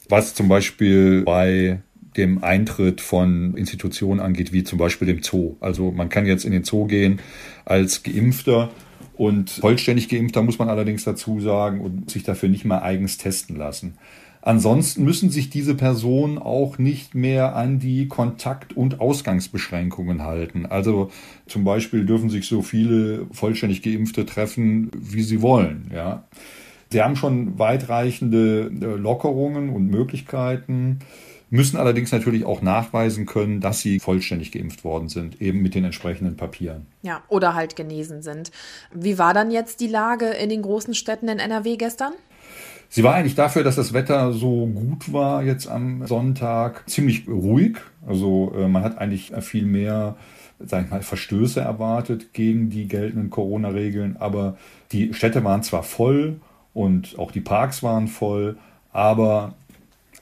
was 0.07 0.35
zum 0.35 0.47
Beispiel 0.49 1.23
bei 1.23 1.79
dem 2.15 2.43
Eintritt 2.43 3.01
von 3.01 3.55
Institutionen 3.55 4.19
angeht, 4.19 4.53
wie 4.53 4.63
zum 4.63 4.77
Beispiel 4.77 5.07
dem 5.07 5.23
Zoo. 5.23 5.55
Also 5.59 5.91
man 5.91 6.09
kann 6.09 6.27
jetzt 6.27 6.45
in 6.45 6.51
den 6.51 6.63
Zoo 6.63 6.85
gehen 6.85 7.19
als 7.65 8.03
Geimpfter 8.03 8.69
und 9.15 9.49
vollständig 9.49 10.09
Geimpfter 10.09 10.43
muss 10.43 10.59
man 10.59 10.69
allerdings 10.69 11.03
dazu 11.03 11.39
sagen 11.39 11.81
und 11.81 12.11
sich 12.11 12.21
dafür 12.21 12.49
nicht 12.49 12.65
mal 12.65 12.81
eigens 12.83 13.17
testen 13.17 13.55
lassen. 13.55 13.97
Ansonsten 14.47 15.03
müssen 15.03 15.29
sich 15.29 15.49
diese 15.49 15.75
Personen 15.75 16.37
auch 16.37 16.77
nicht 16.77 17.13
mehr 17.13 17.57
an 17.57 17.79
die 17.79 18.07
Kontakt- 18.07 18.77
und 18.77 19.01
Ausgangsbeschränkungen 19.01 20.23
halten. 20.23 20.65
Also 20.65 21.11
zum 21.47 21.65
Beispiel 21.65 22.05
dürfen 22.05 22.29
sich 22.29 22.47
so 22.47 22.61
viele 22.61 23.27
vollständig 23.33 23.81
Geimpfte 23.81 24.25
treffen, 24.25 24.89
wie 24.93 25.23
sie 25.23 25.41
wollen. 25.41 25.91
Ja. 25.93 26.23
Sie 26.89 27.01
haben 27.01 27.17
schon 27.17 27.59
weitreichende 27.59 28.71
äh, 28.71 28.85
Lockerungen 28.95 29.67
und 29.67 29.87
Möglichkeiten, 29.87 30.99
müssen 31.49 31.75
allerdings 31.75 32.13
natürlich 32.13 32.45
auch 32.45 32.61
nachweisen 32.61 33.25
können, 33.25 33.59
dass 33.59 33.81
sie 33.81 33.99
vollständig 33.99 34.53
geimpft 34.53 34.85
worden 34.85 35.09
sind, 35.09 35.41
eben 35.41 35.61
mit 35.61 35.75
den 35.75 35.83
entsprechenden 35.83 36.37
Papieren. 36.37 36.85
Ja, 37.01 37.21
oder 37.27 37.53
halt 37.53 37.75
genesen 37.75 38.21
sind. 38.21 38.51
Wie 38.93 39.17
war 39.17 39.33
dann 39.33 39.51
jetzt 39.51 39.81
die 39.81 39.87
Lage 39.87 40.27
in 40.27 40.47
den 40.47 40.61
großen 40.61 40.93
Städten 40.93 41.27
in 41.27 41.39
NRW 41.39 41.75
gestern? 41.75 42.13
Sie 42.89 43.03
war 43.03 43.15
eigentlich 43.15 43.35
dafür, 43.35 43.63
dass 43.63 43.75
das 43.75 43.93
Wetter 43.93 44.31
so 44.33 44.65
gut 44.67 45.11
war 45.11 45.43
jetzt 45.43 45.67
am 45.67 46.07
Sonntag, 46.07 46.89
ziemlich 46.89 47.27
ruhig. 47.27 47.77
Also 48.05 48.53
äh, 48.57 48.67
man 48.67 48.83
hat 48.83 48.97
eigentlich 48.97 49.33
viel 49.41 49.65
mehr, 49.65 50.15
sag 50.59 50.85
ich 50.85 50.91
mal, 50.91 51.01
Verstöße 51.01 51.59
erwartet 51.59 52.33
gegen 52.33 52.69
die 52.69 52.87
geltenden 52.87 53.29
Corona-Regeln. 53.29 54.17
Aber 54.17 54.57
die 54.91 55.13
Städte 55.13 55.43
waren 55.43 55.63
zwar 55.63 55.83
voll 55.83 56.39
und 56.73 57.19
auch 57.19 57.31
die 57.31 57.41
Parks 57.41 57.83
waren 57.83 58.07
voll, 58.07 58.57
aber 58.91 59.55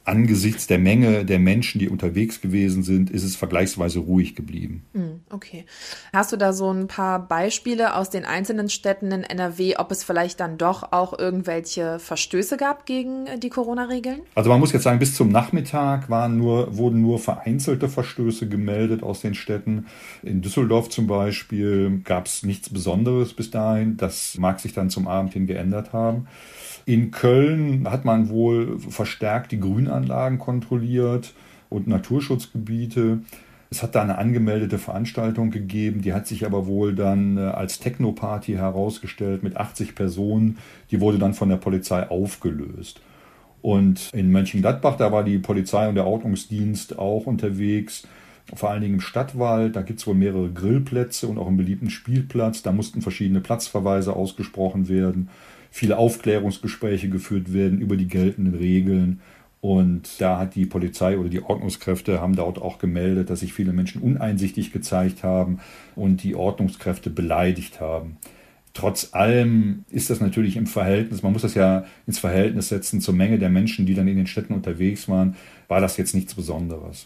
angesichts 0.06 0.68
der 0.68 0.78
Menge 0.78 1.26
der 1.26 1.40
Menschen, 1.40 1.80
die 1.80 1.90
unterwegs 1.90 2.40
gewesen 2.40 2.84
sind, 2.84 3.10
ist 3.10 3.24
es 3.24 3.36
vergleichsweise 3.36 4.00
ruhig 4.00 4.36
geblieben. 4.36 4.86
Hm, 4.94 5.22
okay. 5.32 5.66
Hast 6.14 6.32
du 6.32 6.38
da 6.38 6.54
so 6.54 6.72
ein 6.72 6.88
paar 6.88 7.28
Beispiele 7.28 7.96
aus 7.96 8.12
den 8.12 8.24
einzelnen 8.24 8.70
Städten 8.70 9.12
in 9.12 9.24
NRW, 9.24 9.78
ob 9.78 9.92
es 9.92 10.04
vielleicht 10.04 10.40
dann 10.40 10.58
doch 10.58 10.92
auch 10.92 11.18
irgendwelche 11.18 12.00
Verstöße 12.00 12.58
gab 12.58 12.86
gegen 12.86 13.26
die 13.40 13.50
Corona-Regeln? 13.50 14.22
Also 14.36 14.50
man 14.50 14.60
muss 14.60 14.72
jetzt 14.72 14.84
sagen, 14.84 15.00
bis 15.00 15.16
zum 15.16 15.30
Nachmittag 15.30 16.10
waren 16.10 16.38
nur, 16.38 16.78
wurden 16.78 17.02
nur 17.02 17.20
vereinzelte 17.20 17.90
Verstöße 17.90 18.48
gemeldet 18.48 19.02
aus 19.02 19.22
den 19.22 19.34
Städten. 19.34 19.88
In 20.22 20.42
Düsseldorf 20.42 20.90
zum 20.90 21.08
Beispiel 21.08 22.02
gab 22.04 22.28
es 22.28 22.44
nichts 22.44 22.70
Besonderes 22.70 23.34
bis 23.34 23.50
dahin. 23.50 23.98
Das 23.98 24.38
mag 24.38 24.60
sich 24.60 24.74
dann 24.74 24.92
zum 24.92 25.08
Abend 25.08 25.34
hin 25.34 25.48
geändert 25.48 25.94
haben. 25.94 26.28
In 26.86 27.10
Köln 27.10 27.90
hat 27.90 28.06
man 28.06 28.30
wohl 28.30 28.80
verstärkt 28.80 29.52
die 29.52 29.60
Grünanlagen 29.60 30.38
kontrolliert 30.38 31.34
und 31.70 31.88
Naturschutzgebiete. 31.88 33.22
Es 33.72 33.82
hat 33.82 33.96
da 33.96 34.04
eine 34.04 34.20
angemeldete 34.20 34.78
Veranstaltung 34.78 35.50
gegeben, 35.50 36.02
die 36.02 36.14
hat 36.14 36.28
sich 36.28 36.46
aber 36.46 36.68
wohl 36.68 36.94
dann 36.94 37.38
äh, 37.38 37.42
als 37.42 37.80
Techno-Party 37.80 38.54
herausgestellt 38.54 39.42
mit 39.42 39.58
80 39.58 39.96
Personen. 39.96 40.60
Die 40.92 41.02
wurde 41.02 41.18
dann 41.18 41.34
von 41.34 41.50
der 41.50 41.58
Polizei 41.58 42.08
aufgelöst. 42.08 43.02
Und 43.64 44.12
in 44.14 44.32
Mönchengladbach, 44.32 44.96
da 44.96 45.12
war 45.12 45.24
die 45.24 45.40
Polizei 45.40 45.90
und 45.90 45.96
der 45.96 46.06
Ordnungsdienst 46.06 47.00
auch 47.00 47.26
unterwegs, 47.26 48.08
vor 48.54 48.70
allen 48.70 48.84
Dingen 48.84 48.96
im 48.96 49.02
Stadtwald. 49.02 49.76
Da 49.76 49.82
gibt 49.82 50.00
es 50.00 50.06
wohl 50.06 50.14
mehrere 50.14 50.52
Grillplätze 50.52 51.28
und 51.28 51.40
auch 51.40 51.48
einen 51.48 51.58
beliebten 51.58 51.90
Spielplatz. 51.90 52.62
Da 52.62 52.72
mussten 52.72 53.02
verschiedene 53.02 53.42
Platzverweise 53.42 54.16
ausgesprochen 54.16 54.88
werden, 54.88 55.30
viele 55.76 55.98
Aufklärungsgespräche 55.98 57.10
geführt 57.10 57.52
werden 57.52 57.82
über 57.82 57.98
die 57.98 58.08
geltenden 58.08 58.56
Regeln. 58.56 59.20
Und 59.60 60.22
da 60.22 60.40
hat 60.40 60.56
die 60.56 60.66
Polizei 60.66 61.18
oder 61.18 61.28
die 61.28 61.44
Ordnungskräfte 61.44 62.22
haben 62.22 62.34
dort 62.34 62.62
auch 62.62 62.78
gemeldet, 62.78 63.30
dass 63.30 63.42
sich 63.42 63.52
viele 63.52 63.74
Menschen 63.74 64.02
uneinsichtig 64.02 64.72
gezeigt 64.72 65.22
haben 65.22 65.60
und 65.94 66.24
die 66.24 66.34
Ordnungskräfte 66.34 67.10
beleidigt 67.10 67.82
haben. 67.82 68.16
Trotz 68.74 69.14
allem 69.14 69.84
ist 69.90 70.10
das 70.10 70.22
natürlich 70.22 70.56
im 70.56 70.66
Verhältnis, 70.66 71.24
man 71.24 71.34
muss 71.34 71.42
das 71.42 71.56
ja 71.56 71.84
ins 72.08 72.20
Verhältnis 72.20 72.70
setzen 72.70 73.02
zur 73.02 73.14
Menge 73.14 73.38
der 73.38 73.50
Menschen, 73.50 73.86
die 73.86 73.96
dann 73.96 74.08
in 74.08 74.16
den 74.16 74.28
Städten 74.28 74.54
unterwegs 74.54 75.10
waren, 75.10 75.36
war 75.68 75.82
das 75.82 75.98
jetzt 75.98 76.14
nichts 76.16 76.36
Besonderes. 76.36 77.06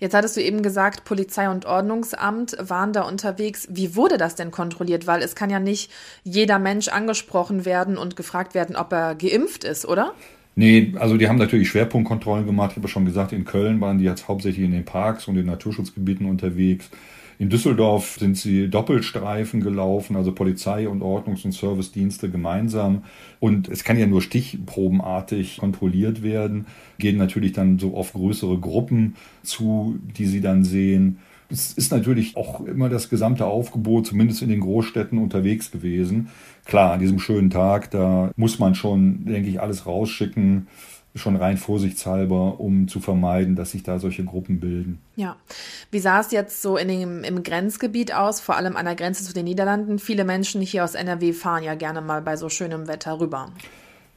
Jetzt 0.00 0.14
hattest 0.14 0.36
du 0.36 0.42
eben 0.42 0.62
gesagt, 0.62 1.04
Polizei 1.04 1.48
und 1.48 1.66
Ordnungsamt 1.66 2.56
waren 2.60 2.92
da 2.92 3.02
unterwegs. 3.02 3.66
Wie 3.70 3.96
wurde 3.96 4.18
das 4.18 4.34
denn 4.34 4.50
kontrolliert? 4.50 5.06
Weil 5.06 5.22
es 5.22 5.34
kann 5.34 5.50
ja 5.50 5.60
nicht 5.60 5.90
jeder 6.24 6.58
Mensch 6.58 6.88
angesprochen 6.88 7.64
werden 7.64 7.98
und 7.98 8.16
gefragt 8.16 8.54
werden, 8.54 8.76
ob 8.76 8.92
er 8.92 9.14
geimpft 9.14 9.64
ist, 9.64 9.86
oder? 9.86 10.14
Nee, 10.58 10.94
also 10.98 11.18
die 11.18 11.28
haben 11.28 11.36
natürlich 11.36 11.68
Schwerpunktkontrollen 11.68 12.46
gemacht. 12.46 12.70
Ich 12.72 12.76
habe 12.78 12.88
schon 12.88 13.04
gesagt, 13.04 13.32
in 13.32 13.44
Köln 13.44 13.80
waren 13.82 13.98
die 13.98 14.04
jetzt 14.04 14.26
hauptsächlich 14.26 14.64
in 14.64 14.72
den 14.72 14.86
Parks 14.86 15.28
und 15.28 15.36
in 15.36 15.44
Naturschutzgebieten 15.46 16.26
unterwegs. 16.26 16.90
In 17.38 17.50
Düsseldorf 17.50 18.16
sind 18.18 18.38
sie 18.38 18.70
Doppelstreifen 18.70 19.60
gelaufen, 19.60 20.16
also 20.16 20.32
Polizei 20.32 20.88
und 20.88 21.02
Ordnungs- 21.02 21.44
und 21.44 21.52
Servicedienste 21.52 22.30
gemeinsam. 22.30 23.04
Und 23.38 23.68
es 23.68 23.84
kann 23.84 23.98
ja 23.98 24.06
nur 24.06 24.22
stichprobenartig 24.22 25.58
kontrolliert 25.58 26.22
werden, 26.22 26.66
gehen 26.98 27.18
natürlich 27.18 27.52
dann 27.52 27.78
so 27.78 27.94
auf 27.94 28.14
größere 28.14 28.58
Gruppen 28.58 29.16
zu, 29.42 29.98
die 30.16 30.24
sie 30.24 30.40
dann 30.40 30.64
sehen. 30.64 31.18
Es 31.48 31.72
ist 31.72 31.92
natürlich 31.92 32.36
auch 32.36 32.60
immer 32.60 32.88
das 32.88 33.08
gesamte 33.08 33.46
Aufgebot, 33.46 34.06
zumindest 34.06 34.42
in 34.42 34.48
den 34.48 34.60
Großstädten, 34.60 35.18
unterwegs 35.18 35.70
gewesen. 35.70 36.28
Klar, 36.64 36.92
an 36.92 37.00
diesem 37.00 37.18
schönen 37.18 37.50
Tag, 37.50 37.90
da 37.90 38.30
muss 38.36 38.58
man 38.58 38.74
schon, 38.74 39.24
denke 39.24 39.48
ich, 39.48 39.60
alles 39.60 39.86
rausschicken 39.86 40.66
schon 41.18 41.36
rein 41.36 41.56
vorsichtshalber, 41.56 42.60
um 42.60 42.88
zu 42.88 43.00
vermeiden, 43.00 43.56
dass 43.56 43.72
sich 43.72 43.82
da 43.82 43.98
solche 43.98 44.24
Gruppen 44.24 44.60
bilden. 44.60 45.00
Ja. 45.16 45.36
Wie 45.90 45.98
sah 45.98 46.20
es 46.20 46.30
jetzt 46.30 46.62
so 46.62 46.76
in 46.76 46.88
dem, 46.88 47.24
im 47.24 47.42
Grenzgebiet 47.42 48.14
aus, 48.14 48.40
vor 48.40 48.56
allem 48.56 48.76
an 48.76 48.84
der 48.84 48.94
Grenze 48.94 49.24
zu 49.24 49.32
den 49.32 49.44
Niederlanden? 49.44 49.98
Viele 49.98 50.24
Menschen 50.24 50.60
hier 50.60 50.84
aus 50.84 50.94
NRW 50.94 51.32
fahren 51.32 51.62
ja 51.62 51.74
gerne 51.74 52.00
mal 52.00 52.22
bei 52.22 52.36
so 52.36 52.48
schönem 52.48 52.86
Wetter 52.88 53.18
rüber. 53.20 53.50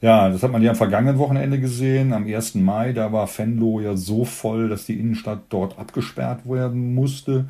Ja, 0.02 0.30
das 0.30 0.42
hat 0.42 0.50
man 0.50 0.62
ja 0.62 0.70
am 0.70 0.76
vergangenen 0.76 1.18
Wochenende 1.18 1.60
gesehen. 1.60 2.14
Am 2.14 2.26
1. 2.26 2.54
Mai, 2.54 2.94
da 2.94 3.12
war 3.12 3.28
Venlo 3.28 3.80
ja 3.80 3.96
so 3.96 4.24
voll, 4.24 4.70
dass 4.70 4.86
die 4.86 4.98
Innenstadt 4.98 5.42
dort 5.50 5.78
abgesperrt 5.78 6.48
werden 6.48 6.94
musste. 6.94 7.44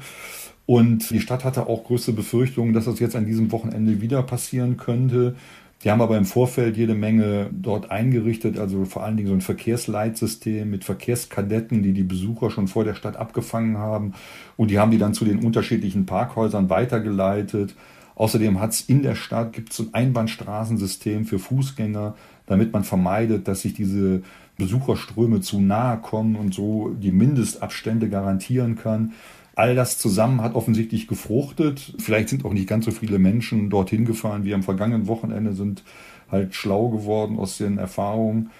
Und 0.66 1.11
die 1.11 1.21
Stadt 1.21 1.45
hatte 1.45 1.69
auch 1.69 1.85
größte 1.85 2.12
Befürchtungen, 2.12 2.73
dass 2.73 2.87
das 2.87 2.99
jetzt 2.99 3.14
an 3.14 3.26
diesem 3.26 3.52
Wochenende 3.52 4.00
wieder 4.00 4.25
passieren 4.25 4.76
könnte. 4.76 5.37
Die 5.85 5.90
haben 5.92 6.02
aber 6.02 6.19
im 6.19 6.25
Vorfeld 6.25 6.76
jede 6.76 6.95
Menge 6.95 7.49
dort 7.52 7.90
eingerichtet, 7.90 8.59
also 8.59 8.85
vor 8.85 9.04
allen 9.04 9.16
Dingen 9.16 9.28
so 9.28 9.35
ein 9.35 9.40
Verkehrsleitsystem 9.40 10.69
mit 10.69 10.85
Verkehrskadetten, 10.85 11.83
die 11.83 11.92
die 11.92 12.02
Besucher 12.02 12.50
schon 12.50 12.69
vor 12.69 12.85
der 12.85 12.95
Stadt 12.95 13.16
abgefangen 13.16 13.78
haben. 13.78 14.12
Und 14.57 14.73
die 14.73 14.78
haben 14.78 14.90
die 14.90 14.99
dann 14.99 15.14
zu 15.14 15.25
den 15.25 15.45
unterschiedlichen 15.45 16.04
Parkhäusern 16.04 16.69
weitergeleitet. 16.69 17.76
Außerdem 18.21 18.61
hat 18.61 18.73
es 18.73 18.83
in 18.83 19.02
der 19.02 19.14
Stadt 19.14 19.54
gibt 19.54 19.73
so 19.73 19.85
ein 19.85 19.95
Einbahnstraßensystem 19.95 21.25
für 21.25 21.38
Fußgänger, 21.38 22.16
damit 22.50 22.73
man 22.73 22.83
vermeidet, 22.83 23.47
dass 23.47 23.61
sich 23.61 23.75
diese 23.75 24.23
Besucherströme 24.59 25.40
zu 25.40 25.61
nahe 25.61 25.99
kommen 25.99 26.35
und 26.35 26.52
so 26.52 26.88
die 27.00 27.12
Mindestabstände 27.12 28.09
garantieren 28.09 28.75
kann. 28.75 29.12
All 29.54 29.76
das 29.76 29.99
zusammen 29.99 30.42
hat 30.42 30.57
offensichtlich 30.57 31.07
gefruchtet. 31.07 31.95
Vielleicht 32.00 32.28
sind 32.28 32.45
auch 32.45 32.52
nicht 32.52 32.69
ganz 32.69 32.87
so 32.87 32.90
viele 32.90 33.21
Menschen 33.21 33.71
dorthin 33.71 34.04
gefahren 34.04 34.42
wie 34.45 34.52
am 34.52 34.64
vergangenen 34.64 35.07
Wochenende, 35.07 35.52
sind 35.52 35.85
halt 36.28 36.57
schlau 36.57 36.88
geworden 36.88 37.38
aus 37.38 37.57
den 37.57 37.78
Erfahrungen. 37.78 38.50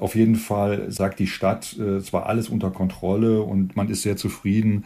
Auf 0.00 0.16
jeden 0.16 0.34
Fall 0.34 0.90
sagt 0.90 1.20
die 1.20 1.28
Stadt, 1.28 1.76
äh, 1.78 1.98
es 1.98 2.12
war 2.12 2.26
alles 2.26 2.48
unter 2.48 2.72
Kontrolle 2.72 3.42
und 3.42 3.76
man 3.76 3.88
ist 3.88 4.02
sehr 4.02 4.16
zufrieden 4.16 4.84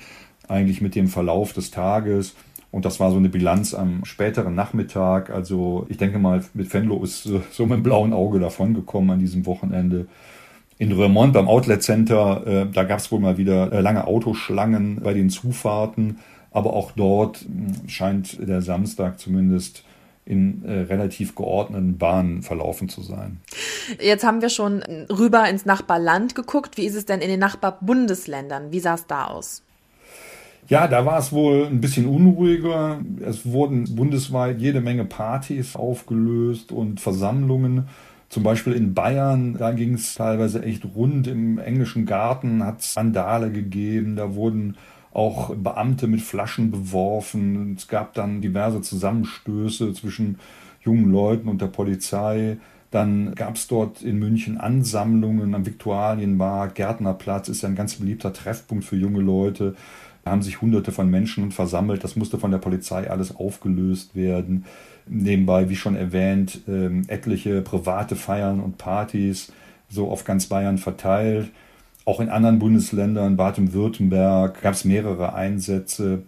eigentlich 0.48 0.82
mit 0.82 0.94
dem 0.94 1.08
Verlauf 1.08 1.54
des 1.54 1.70
Tages. 1.70 2.34
Und 2.70 2.84
das 2.84 3.00
war 3.00 3.10
so 3.10 3.16
eine 3.16 3.28
Bilanz 3.28 3.74
am 3.74 4.04
späteren 4.04 4.54
Nachmittag. 4.54 5.30
Also 5.30 5.86
ich 5.88 5.96
denke 5.96 6.18
mal, 6.18 6.44
mit 6.54 6.72
Venlo 6.72 7.02
ist 7.02 7.24
so 7.24 7.66
mit 7.66 7.78
dem 7.78 7.82
blauen 7.82 8.12
Auge 8.12 8.38
davongekommen 8.38 9.10
an 9.10 9.18
diesem 9.18 9.46
Wochenende 9.46 10.06
in 10.80 10.92
Remont 10.92 11.34
beim 11.34 11.46
Outlet 11.46 11.82
Center, 11.82 12.42
äh, 12.46 12.66
da 12.72 12.84
gab 12.84 13.00
es 13.00 13.12
wohl 13.12 13.20
mal 13.20 13.36
wieder 13.36 13.70
äh, 13.70 13.80
lange 13.82 14.06
Autoschlangen 14.06 15.02
bei 15.02 15.12
den 15.12 15.28
Zufahrten. 15.28 16.18
Aber 16.52 16.72
auch 16.72 16.92
dort 16.92 17.42
hm, 17.42 17.86
scheint 17.86 18.48
der 18.48 18.62
Samstag 18.62 19.20
zumindest 19.20 19.84
in 20.24 20.64
äh, 20.64 20.80
relativ 20.80 21.34
geordneten 21.34 21.98
Bahnen 21.98 22.42
verlaufen 22.42 22.88
zu 22.88 23.02
sein. 23.02 23.40
Jetzt 24.00 24.24
haben 24.24 24.40
wir 24.40 24.48
schon 24.48 24.82
rüber 25.10 25.46
ins 25.50 25.66
Nachbarland 25.66 26.34
geguckt. 26.34 26.78
Wie 26.78 26.86
ist 26.86 26.94
es 26.94 27.04
denn 27.04 27.20
in 27.20 27.28
den 27.28 27.40
Nachbarbundesländern? 27.40 28.72
Wie 28.72 28.80
sah 28.80 28.94
es 28.94 29.06
da 29.06 29.26
aus? 29.26 29.62
Ja, 30.70 30.86
da 30.86 31.04
war 31.04 31.18
es 31.18 31.32
wohl 31.32 31.66
ein 31.66 31.80
bisschen 31.80 32.06
unruhiger. 32.06 33.00
Es 33.26 33.44
wurden 33.44 33.96
bundesweit 33.96 34.60
jede 34.60 34.80
Menge 34.80 35.04
Partys 35.04 35.74
aufgelöst 35.74 36.70
und 36.70 37.00
Versammlungen. 37.00 37.88
Zum 38.28 38.44
Beispiel 38.44 38.74
in 38.74 38.94
Bayern, 38.94 39.56
da 39.58 39.72
ging 39.72 39.94
es 39.94 40.14
teilweise 40.14 40.62
echt 40.62 40.84
rund. 40.94 41.26
Im 41.26 41.58
englischen 41.58 42.06
Garten 42.06 42.64
hat 42.64 42.82
es 42.82 42.94
Sandale 42.94 43.50
gegeben, 43.50 44.14
da 44.14 44.36
wurden 44.36 44.76
auch 45.12 45.52
Beamte 45.56 46.06
mit 46.06 46.20
Flaschen 46.20 46.70
beworfen. 46.70 47.74
Es 47.76 47.88
gab 47.88 48.14
dann 48.14 48.40
diverse 48.40 48.80
Zusammenstöße 48.80 49.92
zwischen 49.94 50.38
jungen 50.84 51.10
Leuten 51.10 51.48
und 51.48 51.60
der 51.60 51.66
Polizei. 51.66 52.58
Dann 52.90 53.34
gab 53.34 53.54
es 53.56 53.68
dort 53.68 54.02
in 54.02 54.18
München 54.18 54.58
Ansammlungen 54.58 55.54
am 55.54 55.64
Viktualienmarkt. 55.64 56.74
Gärtnerplatz 56.74 57.48
ist 57.48 57.62
ja 57.62 57.68
ein 57.68 57.76
ganz 57.76 57.94
beliebter 57.94 58.32
Treffpunkt 58.32 58.84
für 58.84 58.96
junge 58.96 59.20
Leute. 59.20 59.76
Da 60.24 60.32
haben 60.32 60.42
sich 60.42 60.60
hunderte 60.60 60.92
von 60.92 61.08
Menschen 61.08 61.52
versammelt. 61.52 62.02
Das 62.04 62.16
musste 62.16 62.38
von 62.38 62.50
der 62.50 62.58
Polizei 62.58 63.08
alles 63.08 63.34
aufgelöst 63.34 64.14
werden. 64.16 64.64
Nebenbei, 65.06 65.68
wie 65.68 65.76
schon 65.76 65.96
erwähnt, 65.96 66.62
ähm, 66.68 67.04
etliche 67.08 67.62
private 67.62 68.16
Feiern 68.16 68.60
und 68.60 68.76
Partys 68.76 69.52
so 69.88 70.10
auf 70.10 70.24
ganz 70.24 70.46
Bayern 70.46 70.78
verteilt. 70.78 71.50
Auch 72.04 72.20
in 72.20 72.28
anderen 72.28 72.58
Bundesländern, 72.58 73.36
Baden-Württemberg, 73.36 74.62
gab 74.62 74.74
es 74.74 74.84
mehrere 74.84 75.34
Einsätze, 75.34 76.22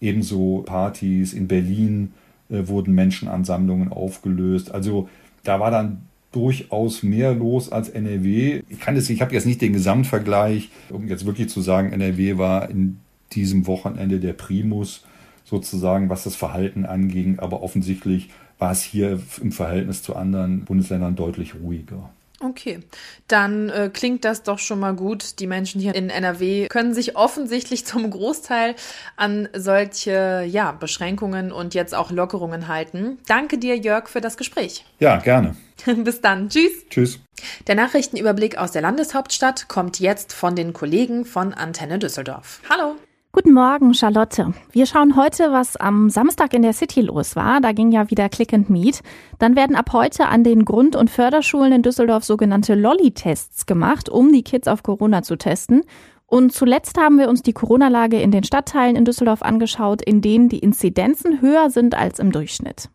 ebenso 0.00 0.62
Partys. 0.66 1.32
In 1.32 1.48
Berlin 1.48 2.12
äh, 2.48 2.68
wurden 2.68 2.94
Menschenansammlungen 2.94 3.92
aufgelöst. 3.92 4.72
Also 4.72 5.08
da 5.46 5.60
war 5.60 5.70
dann 5.70 6.02
durchaus 6.32 7.02
mehr 7.02 7.34
los 7.34 7.72
als 7.72 7.88
NRW. 7.88 8.62
Ich 8.68 8.80
kann 8.80 8.96
es, 8.96 9.08
ich 9.08 9.22
habe 9.22 9.32
jetzt 9.32 9.46
nicht 9.46 9.62
den 9.62 9.72
Gesamtvergleich, 9.72 10.68
um 10.90 11.08
jetzt 11.08 11.24
wirklich 11.24 11.48
zu 11.48 11.60
sagen, 11.60 11.92
NRW 11.92 12.36
war 12.36 12.68
in 12.68 12.98
diesem 13.32 13.66
Wochenende 13.66 14.20
der 14.20 14.34
Primus 14.34 15.04
sozusagen, 15.44 16.10
was 16.10 16.24
das 16.24 16.36
Verhalten 16.36 16.84
anging. 16.84 17.38
Aber 17.38 17.62
offensichtlich 17.62 18.28
war 18.58 18.72
es 18.72 18.82
hier 18.82 19.20
im 19.40 19.52
Verhältnis 19.52 20.02
zu 20.02 20.16
anderen 20.16 20.64
Bundesländern 20.64 21.16
deutlich 21.16 21.54
ruhiger. 21.54 22.10
Okay, 22.38 22.80
dann 23.28 23.70
äh, 23.70 23.90
klingt 23.92 24.24
das 24.26 24.42
doch 24.42 24.58
schon 24.58 24.78
mal 24.78 24.94
gut. 24.94 25.40
Die 25.40 25.46
Menschen 25.46 25.80
hier 25.80 25.94
in 25.94 26.10
NRW 26.10 26.66
können 26.68 26.92
sich 26.92 27.16
offensichtlich 27.16 27.86
zum 27.86 28.10
Großteil 28.10 28.74
an 29.16 29.48
solche 29.54 30.44
ja, 30.46 30.72
Beschränkungen 30.72 31.50
und 31.50 31.74
jetzt 31.74 31.94
auch 31.94 32.10
Lockerungen 32.10 32.68
halten. 32.68 33.18
Danke 33.26 33.56
dir, 33.56 33.76
Jörg, 33.76 34.08
für 34.08 34.20
das 34.20 34.36
Gespräch. 34.36 34.84
Ja, 34.98 35.16
gerne. 35.16 35.56
Bis 35.86 36.20
dann. 36.20 36.50
Tschüss. 36.50 36.72
Tschüss. 36.90 37.20
Der 37.66 37.74
Nachrichtenüberblick 37.74 38.58
aus 38.58 38.72
der 38.72 38.82
Landeshauptstadt 38.82 39.68
kommt 39.68 39.98
jetzt 39.98 40.32
von 40.32 40.54
den 40.54 40.72
Kollegen 40.72 41.24
von 41.24 41.54
Antenne 41.54 41.98
Düsseldorf. 41.98 42.60
Hallo. 42.68 42.96
Guten 43.36 43.52
Morgen, 43.52 43.92
Charlotte. 43.92 44.54
Wir 44.72 44.86
schauen 44.86 45.14
heute, 45.14 45.52
was 45.52 45.76
am 45.76 46.08
Samstag 46.08 46.54
in 46.54 46.62
der 46.62 46.72
City 46.72 47.02
los 47.02 47.36
war. 47.36 47.60
Da 47.60 47.72
ging 47.72 47.92
ja 47.92 48.08
wieder 48.10 48.30
Click 48.30 48.54
and 48.54 48.70
Meet. 48.70 49.02
Dann 49.38 49.56
werden 49.56 49.76
ab 49.76 49.90
heute 49.92 50.28
an 50.28 50.42
den 50.42 50.64
Grund- 50.64 50.96
und 50.96 51.10
Förderschulen 51.10 51.70
in 51.70 51.82
Düsseldorf 51.82 52.24
sogenannte 52.24 52.74
Lolli-Tests 52.74 53.66
gemacht, 53.66 54.08
um 54.08 54.32
die 54.32 54.42
Kids 54.42 54.68
auf 54.68 54.82
Corona 54.82 55.20
zu 55.20 55.36
testen. 55.36 55.82
Und 56.24 56.54
zuletzt 56.54 56.96
haben 56.96 57.18
wir 57.18 57.28
uns 57.28 57.42
die 57.42 57.52
Corona-Lage 57.52 58.18
in 58.18 58.30
den 58.30 58.42
Stadtteilen 58.42 58.96
in 58.96 59.04
Düsseldorf 59.04 59.42
angeschaut, 59.42 60.00
in 60.00 60.22
denen 60.22 60.48
die 60.48 60.60
Inzidenzen 60.60 61.42
höher 61.42 61.68
sind 61.68 61.94
als 61.94 62.18
im 62.18 62.32
Durchschnitt. 62.32 62.88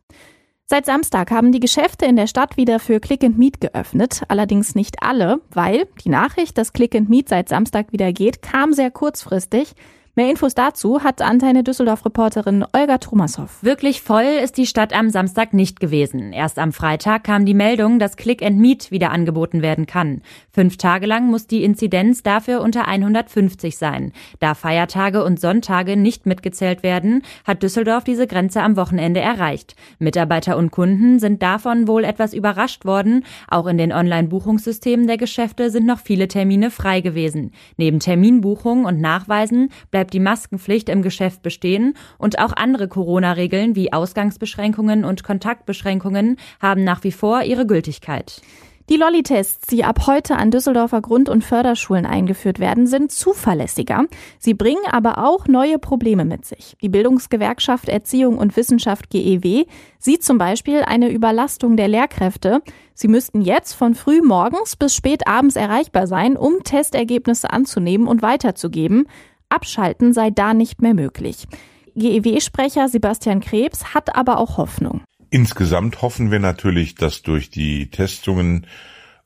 Seit 0.66 0.88
Samstag 0.88 1.30
haben 1.30 1.52
die 1.52 1.60
Geschäfte 1.60 2.08
in 2.08 2.16
der 2.16 2.26
Stadt 2.26 2.58
wieder 2.58 2.80
für 2.80 3.00
Click 3.00 3.24
and 3.24 3.38
Meet 3.38 3.62
geöffnet, 3.62 4.24
allerdings 4.28 4.74
nicht 4.74 5.04
alle, 5.04 5.40
weil 5.52 5.86
die 6.04 6.10
Nachricht, 6.10 6.58
dass 6.58 6.74
Click 6.74 6.96
and 6.96 7.10
Meet 7.10 7.30
seit 7.30 7.48
Samstag 7.48 7.92
wieder 7.92 8.12
geht, 8.12 8.42
kam 8.42 8.74
sehr 8.74 8.90
kurzfristig. 8.90 9.76
Mehr 10.14 10.30
Infos 10.30 10.54
dazu 10.54 11.06
hat 11.06 11.22
Antenne 11.22 11.64
Düsseldorf-Reporterin 11.64 12.66
Olga 12.74 12.98
Trumassow. 12.98 13.48
Wirklich 13.62 14.02
voll 14.02 14.26
ist 14.44 14.58
die 14.58 14.66
Stadt 14.66 14.92
am 14.92 15.10
Samstag 15.10 15.54
nicht 15.54 15.80
gewesen. 15.80 16.34
Erst 16.34 16.60
am 16.60 16.74
Freitag 16.74 17.24
kam 17.24 17.46
die 17.46 17.54
Meldung, 17.54 17.98
dass 17.98 18.18
Click 18.18 18.44
and 18.44 18.60
Meet 18.60 18.92
wieder 18.92 19.12
angeboten 19.12 19.62
werden 19.62 19.86
kann. 19.86 20.22
Fünf 20.52 20.76
Tage 20.76 21.06
lang 21.06 21.28
muss 21.28 21.48
die 21.48 21.64
Inzidenz 21.64 22.24
dafür 22.24 22.60
unter 22.60 22.90
150 22.90 23.78
sein. 23.78 24.12
Da 24.42 24.54
Feiertage 24.54 25.24
und 25.24 25.40
Sonntage 25.40 25.96
nicht 25.96 26.26
mitgezählt 26.26 26.84
werden, 26.84 27.24
hat 27.46 27.64
Düsseldorf 27.64 28.04
diese 28.04 28.28
Grenze 28.28 28.64
am 28.64 28.76
Wochenende 28.76 29.22
erreicht. 29.22 29.78
Mitarbeiter 29.98 30.58
und 30.58 30.72
Kunden 30.72 31.20
sind 31.20 31.42
davon 31.42 31.88
wohl 31.88 32.04
etwas 32.04 32.34
überrascht 32.34 32.84
worden. 32.84 33.24
Auch 33.48 33.66
in 33.66 33.78
den 33.78 33.94
Online-Buchungssystemen 33.94 35.08
der 35.08 35.18
Geschäfte 35.18 35.70
sind 35.70 35.86
noch 35.86 36.00
viele 36.00 36.28
Termine 36.28 36.70
frei 36.70 37.00
gewesen. 37.00 37.54
Neben 37.78 38.00
Terminbuchung 38.00 38.84
und 38.84 39.00
Nachweisen 39.00 39.70
bleibt 39.90 40.11
bleibt 40.12 40.14
die 40.14 40.20
Maskenpflicht 40.20 40.90
im 40.90 41.02
Geschäft 41.02 41.42
bestehen 41.42 41.96
und 42.18 42.40
auch 42.40 42.54
andere 42.54 42.88
Corona-Regeln 42.88 43.76
wie 43.76 43.94
Ausgangsbeschränkungen 43.94 45.06
und 45.06 45.24
Kontaktbeschränkungen 45.24 46.38
haben 46.62 46.84
nach 46.84 47.04
wie 47.04 47.12
vor 47.12 47.44
ihre 47.44 47.66
Gültigkeit. 47.66 48.42
Die 48.90 48.98
Lolli-Tests, 48.98 49.68
die 49.68 49.86
ab 49.86 50.06
heute 50.06 50.36
an 50.36 50.52
Düsseldorfer 50.52 51.00
Grund- 51.02 51.30
und 51.30 51.46
Förderschulen 51.46 52.06
eingeführt 52.06 52.60
werden, 52.60 52.88
sind 52.88 53.14
zuverlässiger. 53.14 54.04
Sie 54.38 54.54
bringen 54.54 54.84
aber 54.92 55.24
auch 55.24 55.48
neue 55.48 55.80
Probleme 55.80 56.26
mit 56.26 56.44
sich. 56.44 56.76
Die 56.82 56.90
Bildungsgewerkschaft 56.90 57.88
Erziehung 57.88 58.38
und 58.38 58.58
Wissenschaft 58.58 59.10
GEW 59.10 59.66
sieht 59.98 60.24
zum 60.24 60.38
Beispiel 60.38 60.82
eine 60.82 61.10
Überlastung 61.10 61.78
der 61.78 61.88
Lehrkräfte. 61.88 62.62
Sie 62.94 63.08
müssten 63.08 63.42
jetzt 63.42 63.74
von 63.74 63.96
früh 63.96 64.22
morgens 64.22 64.76
bis 64.76 64.94
spät 64.94 65.26
abends 65.26 65.56
erreichbar 65.56 66.06
sein, 66.06 66.36
um 66.36 66.64
Testergebnisse 66.64 67.50
anzunehmen 67.52 68.08
und 68.08 68.22
weiterzugeben. 68.22 69.08
Abschalten 69.52 70.14
sei 70.14 70.30
da 70.30 70.54
nicht 70.54 70.82
mehr 70.82 70.94
möglich. 70.94 71.48
GEW-Sprecher 71.96 72.88
Sebastian 72.88 73.42
Krebs 73.42 73.94
hat 73.94 74.16
aber 74.16 74.38
auch 74.38 74.58
Hoffnung. 74.58 75.02
Insgesamt 75.30 76.02
hoffen 76.02 76.32
wir 76.32 76.40
natürlich, 76.40 76.96
dass 76.96 77.22
durch 77.22 77.50
die 77.50 77.90
Testungen 77.90 78.68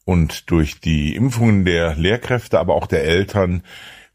und 0.03 0.51
durch 0.51 0.79
die 0.79 1.15
Impfungen 1.15 1.65
der 1.65 1.95
Lehrkräfte, 1.95 2.59
aber 2.59 2.75
auch 2.75 2.87
der 2.87 3.03
Eltern 3.03 3.63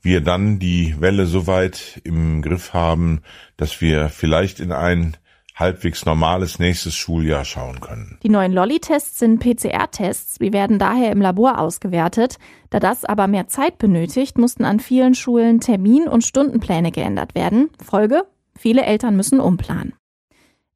wir 0.02 0.20
dann 0.20 0.58
die 0.58 0.96
Welle 0.98 1.26
so 1.26 1.46
weit 1.46 2.00
im 2.04 2.42
Griff 2.42 2.72
haben, 2.72 3.20
dass 3.56 3.80
wir 3.80 4.08
vielleicht 4.08 4.60
in 4.60 4.72
ein 4.72 5.16
halbwegs 5.60 6.04
normales 6.04 6.58
nächstes 6.58 6.94
Schuljahr 6.94 7.44
schauen 7.44 7.80
können. 7.80 8.18
Die 8.22 8.28
neuen 8.28 8.52
Lolli-Tests 8.52 9.18
sind 9.18 9.40
PCR-Tests. 9.40 10.36
Sie 10.40 10.52
werden 10.52 10.78
daher 10.78 11.12
im 11.12 11.20
Labor 11.20 11.58
ausgewertet. 11.58 12.38
Da 12.70 12.80
das 12.80 13.04
aber 13.04 13.28
mehr 13.28 13.46
Zeit 13.46 13.78
benötigt, 13.78 14.38
mussten 14.38 14.64
an 14.64 14.80
vielen 14.80 15.14
Schulen 15.14 15.60
Termin- 15.60 16.08
und 16.08 16.24
Stundenpläne 16.24 16.90
geändert 16.90 17.34
werden. 17.34 17.70
Folge? 17.84 18.24
Viele 18.58 18.82
Eltern 18.82 19.16
müssen 19.16 19.40
umplanen. 19.40 19.94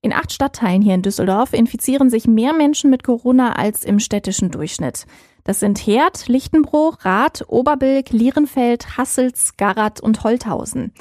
In 0.01 0.13
acht 0.13 0.33
Stadtteilen 0.33 0.83
hier 0.83 0.95
in 0.95 1.03
Düsseldorf 1.03 1.55
infizieren 1.55 2.11
sich 2.11 2.27
mehr 2.27 2.53
Menschen 2.53 2.91
mit 2.91 3.03
Corona 3.05 3.55
als 3.55 3.85
im 3.85 3.99
städtischen 3.99 4.51
Durchschnitt. 4.51 5.07
Das 5.45 5.61
sind 5.61 5.79
Herd, 5.79 6.29
Lichtenbruch, 6.29 7.05
Rath, 7.07 7.45
Oberbilk, 7.49 8.11
Lierenfeld, 8.11 8.99
Hassels, 8.99 9.57
Garat 9.57 10.01
und 10.01 10.23
Holthausen. 10.23 10.93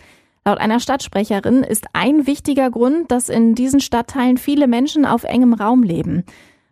Laut 0.46 0.58
einer 0.58 0.82
Stadtsprecherin 0.82 1.64
ist 1.64 1.86
ein 1.94 2.28
wichtiger 2.28 2.70
Grund, 2.70 3.10
dass 3.12 3.30
in 3.30 3.56
diesen 3.56 3.80
Stadtteilen 3.80 4.38
viele 4.38 4.68
Menschen 4.68 5.06
auf 5.06 5.24
engem 5.24 5.54
Raum 5.54 5.84
leben. 5.84 6.26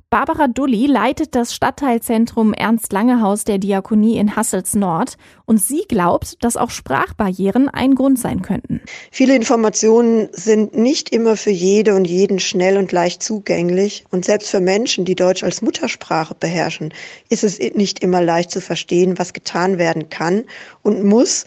Barbara 0.09 0.49
Dulli 0.49 0.87
leitet 0.87 1.35
das 1.35 1.55
Stadtteilzentrum 1.55 2.53
Ernst 2.53 2.91
Langehaus 2.91 3.45
der 3.45 3.59
Diakonie 3.59 4.17
in 4.17 4.35
Hassels 4.35 4.75
Nord 4.75 5.15
und 5.45 5.61
sie 5.61 5.85
glaubt, 5.87 6.43
dass 6.43 6.57
auch 6.57 6.69
Sprachbarrieren 6.69 7.69
ein 7.69 7.95
Grund 7.95 8.19
sein 8.19 8.41
könnten. 8.41 8.81
Viele 9.09 9.37
Informationen 9.37 10.27
sind 10.33 10.75
nicht 10.75 11.11
immer 11.11 11.37
für 11.37 11.51
jede 11.51 11.95
und 11.95 12.03
jeden 12.03 12.39
schnell 12.39 12.75
und 12.75 12.91
leicht 12.91 13.23
zugänglich 13.23 14.03
und 14.11 14.25
selbst 14.25 14.49
für 14.49 14.59
Menschen, 14.59 15.05
die 15.05 15.15
Deutsch 15.15 15.45
als 15.45 15.61
Muttersprache 15.61 16.35
beherrschen, 16.35 16.93
ist 17.29 17.45
es 17.45 17.57
nicht 17.59 17.99
immer 17.99 18.21
leicht 18.21 18.51
zu 18.51 18.59
verstehen, 18.59 19.17
was 19.17 19.31
getan 19.31 19.77
werden 19.77 20.09
kann 20.09 20.43
und 20.81 21.05
muss 21.05 21.45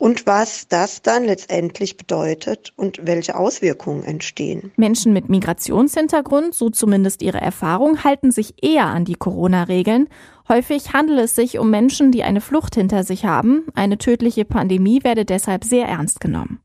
und 0.00 0.26
was 0.26 0.66
das 0.66 1.02
dann 1.02 1.24
letztendlich 1.24 1.98
bedeutet 1.98 2.72
und 2.74 3.06
welche 3.06 3.36
Auswirkungen 3.36 4.02
entstehen. 4.02 4.72
Menschen 4.76 5.12
mit 5.12 5.28
Migrationshintergrund, 5.28 6.54
so 6.54 6.70
zumindest 6.70 7.20
ihre 7.20 7.40
Erfahrung, 7.40 8.02
halten 8.02 8.30
sich 8.32 8.54
eher 8.62 8.86
an 8.86 9.04
die 9.04 9.14
Corona-Regeln. 9.14 10.08
Häufig 10.48 10.94
handelt 10.94 11.20
es 11.20 11.34
sich 11.34 11.58
um 11.58 11.68
Menschen, 11.68 12.12
die 12.12 12.22
eine 12.22 12.40
Flucht 12.40 12.76
hinter 12.76 13.04
sich 13.04 13.26
haben. 13.26 13.66
Eine 13.74 13.98
tödliche 13.98 14.46
Pandemie 14.46 15.04
werde 15.04 15.26
deshalb 15.26 15.64
sehr 15.64 15.86
ernst 15.86 16.20
genommen. 16.20 16.60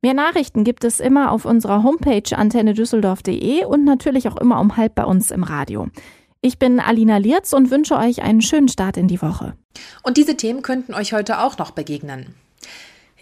Mehr 0.00 0.14
Nachrichten 0.14 0.62
gibt 0.62 0.84
es 0.84 1.00
immer 1.00 1.32
auf 1.32 1.44
unserer 1.44 1.82
Homepage 1.82 2.36
antennedüsseldorf.de 2.36 3.64
und 3.64 3.84
natürlich 3.84 4.28
auch 4.28 4.36
immer 4.36 4.60
um 4.60 4.76
halb 4.76 4.94
bei 4.94 5.04
uns 5.04 5.32
im 5.32 5.42
Radio. 5.42 5.88
Ich 6.40 6.60
bin 6.60 6.78
Alina 6.78 7.16
Lierz 7.16 7.52
und 7.52 7.72
wünsche 7.72 7.96
euch 7.96 8.22
einen 8.22 8.40
schönen 8.40 8.68
Start 8.68 8.96
in 8.96 9.08
die 9.08 9.20
Woche. 9.20 9.54
Und 10.04 10.16
diese 10.16 10.36
Themen 10.36 10.62
könnten 10.62 10.94
euch 10.94 11.12
heute 11.12 11.40
auch 11.40 11.58
noch 11.58 11.72
begegnen. 11.72 12.36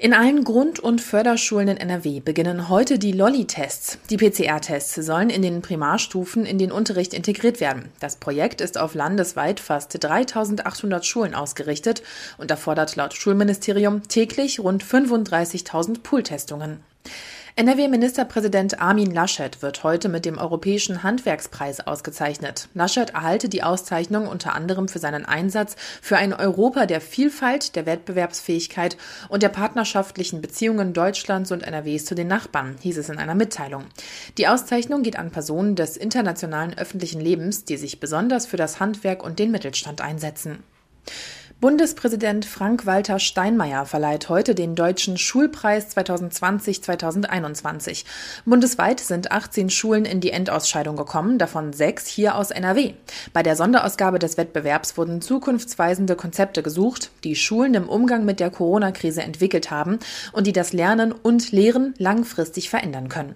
In 0.03 0.15
allen 0.15 0.45
Grund- 0.45 0.81
und 0.81 1.03
Förderschulen 1.03 1.69
in 1.69 1.77
NRW 1.77 2.21
beginnen 2.21 2.71
heute 2.71 2.99
die 2.99 3.13
Lolli-Tests. 3.13 3.99
Die 4.09 4.17
PCR-Tests 4.17 4.95
sollen 4.95 5.29
in 5.29 5.43
den 5.43 5.61
Primarstufen 5.61 6.47
in 6.47 6.57
den 6.57 6.73
Unterricht 6.73 7.13
integriert 7.13 7.61
werden. 7.61 7.91
Das 8.01 8.17
Projekt 8.17 8.63
ist 8.63 8.79
auf 8.79 8.95
landesweit 8.95 9.61
fast 9.61 10.03
3800 10.03 11.05
Schulen 11.05 11.35
ausgerichtet 11.35 12.03
und 12.39 12.51
erfordert 12.51 12.97
laut 12.97 13.13
Schulministerium 13.13 14.09
täglich 14.09 14.61
rund 14.61 14.83
35.000 14.83 16.01
Pooltestungen. 16.03 16.81
NRW-Ministerpräsident 17.57 18.81
Armin 18.81 19.13
Laschet 19.13 19.61
wird 19.61 19.83
heute 19.83 20.09
mit 20.09 20.25
dem 20.25 20.39
Europäischen 20.39 21.03
Handwerkspreis 21.03 21.81
ausgezeichnet. 21.81 22.69
Laschet 22.75 23.11
erhalte 23.11 23.49
die 23.49 23.65
Auszeichnung 23.65 24.29
unter 24.29 24.55
anderem 24.55 24.87
für 24.87 25.01
seinen 25.01 25.27
Einsatz 25.27 25.75
für 26.01 26.17
ein 26.17 26.33
Europa 26.33 26.87
der 26.87 27.01
Vielfalt, 27.01 27.75
der 27.75 27.87
Wettbewerbsfähigkeit 27.87 28.97
und 29.29 29.43
der 29.43 29.49
partnerschaftlichen 29.49 30.41
Beziehungen 30.41 30.93
Deutschlands 30.93 31.51
und 31.51 31.63
NRWs 31.65 32.05
zu 32.05 32.15
den 32.15 32.29
Nachbarn, 32.29 32.77
hieß 32.81 32.99
es 32.99 33.09
in 33.09 33.19
einer 33.19 33.35
Mitteilung. 33.35 33.85
Die 34.39 34.47
Auszeichnung 34.47 35.03
geht 35.03 35.19
an 35.19 35.33
Personen 35.33 35.75
des 35.75 35.97
internationalen 35.97 36.79
öffentlichen 36.79 37.21
Lebens, 37.21 37.65
die 37.65 37.77
sich 37.77 37.99
besonders 37.99 38.47
für 38.47 38.59
das 38.59 38.79
Handwerk 38.79 39.25
und 39.25 39.41
den 39.41 39.51
Mittelstand 39.51 40.01
einsetzen. 40.01 40.63
Bundespräsident 41.61 42.45
Frank-Walter 42.47 43.19
Steinmeier 43.19 43.85
verleiht 43.85 44.31
heute 44.31 44.55
den 44.55 44.75
Deutschen 44.75 45.19
Schulpreis 45.19 45.95
2020-2021. 45.95 48.07
Bundesweit 48.47 49.01
sind 49.01 49.31
18 49.31 49.69
Schulen 49.69 50.07
in 50.07 50.21
die 50.21 50.31
Endausscheidung 50.31 50.97
gekommen, 50.97 51.37
davon 51.37 51.75
sechs 51.75 52.07
hier 52.07 52.37
aus 52.37 52.51
NRW. 52.51 52.95
Bei 53.35 53.43
der 53.43 53.57
Sonderausgabe 53.57 54.19
des 54.19 54.39
Wettbewerbs 54.39 54.97
wurden 54.97 55.21
zukunftsweisende 55.21 56.17
Konzepte 56.17 56.63
gesucht, 56.63 57.11
die 57.25 57.37
Schulen 57.37 57.75
im 57.75 57.91
Umgang 57.91 58.25
mit 58.25 58.41
der 58.41 58.49
Corona-Krise 58.49 59.21
entwickelt 59.21 59.71
haben 59.71 59.99
und 60.33 60.47
die 60.47 60.55
das 60.55 60.73
Lernen 60.73 61.13
und 61.13 61.53
Lehren 61.53 61.93
langfristig 61.99 62.71
verändern 62.71 63.11
können. 63.11 63.35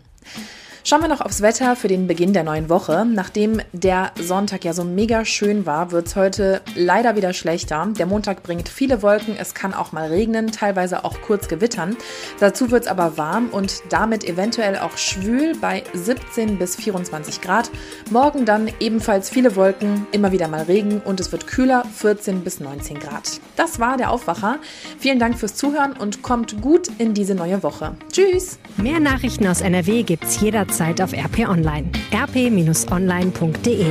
Schauen 0.87 1.01
wir 1.01 1.09
noch 1.09 1.23
aufs 1.23 1.41
Wetter 1.41 1.77
für 1.77 1.89
den 1.89 2.07
Beginn 2.07 2.35
der 2.35 2.45
neuen 2.45 2.69
Woche. 2.69 3.07
Nachdem 3.07 3.63
der 3.73 4.13
Sonntag 4.21 4.67
ja 4.67 4.75
so 4.75 4.85
mega 4.85 5.25
schön 5.25 5.65
war, 5.65 5.93
wird 5.93 6.09
es 6.09 6.15
heute 6.15 6.61
leider 6.75 7.17
wieder 7.17 7.33
schlechter. 7.33 7.89
Der 7.99 8.05
Montag 8.05 8.43
bringt 8.43 8.69
viele 8.69 9.01
Wolken, 9.01 9.35
es 9.35 9.55
kann 9.55 9.73
auch 9.73 9.93
mal 9.93 10.09
regnen, 10.09 10.53
teilweise 10.53 11.07
auch 11.07 11.23
kurz 11.23 11.49
gewittern. 11.49 11.97
Dazu 12.39 12.71
wird 12.71 12.83
es 12.83 12.91
aber 12.91 13.17
warm 13.17 13.49
und 13.49 13.81
damit 13.89 14.25
eventuell 14.25 14.77
auch 14.77 14.99
schwül 14.99 15.57
bei 15.59 15.85
17 15.95 16.59
bis 16.59 16.77
24 16.77 17.41
Grad. 17.41 17.71
Morgen 18.11 18.45
dann 18.45 18.71
ebenfalls 18.79 19.31
viele 19.31 19.57
Wolken, 19.57 20.07
immer 20.13 20.33
wieder 20.33 20.49
mal 20.49 20.65
Regen 20.65 21.01
und 21.03 21.19
es 21.19 21.33
wird 21.33 21.47
kühler, 21.47 21.87
14 21.95 22.45
bis 22.45 22.61
19 22.61 22.99
Grad. 22.99 23.41
Das 23.57 23.81
war 23.81 23.97
der 23.97 24.11
Aufwacher. 24.11 24.59
Vielen 24.99 25.19
Dank 25.19 25.39
fürs 25.39 25.55
Zuhören 25.55 25.95
und 25.95 26.21
kommt 26.21 26.61
gut 26.61 26.89
in 26.99 27.15
diese 27.15 27.35
neue 27.35 27.63
Woche. 27.63 27.97
Tschüss! 28.13 28.59
Mehr 28.77 29.01
Nachrichten 29.01 29.47
aus 29.47 29.63
NRW 29.63 30.03
gibt's 30.03 30.35
jederzeit 30.75 31.01
auf 31.01 31.13
RP 31.13 31.49
Online. 31.49 31.89
rp-online.de 32.13 33.87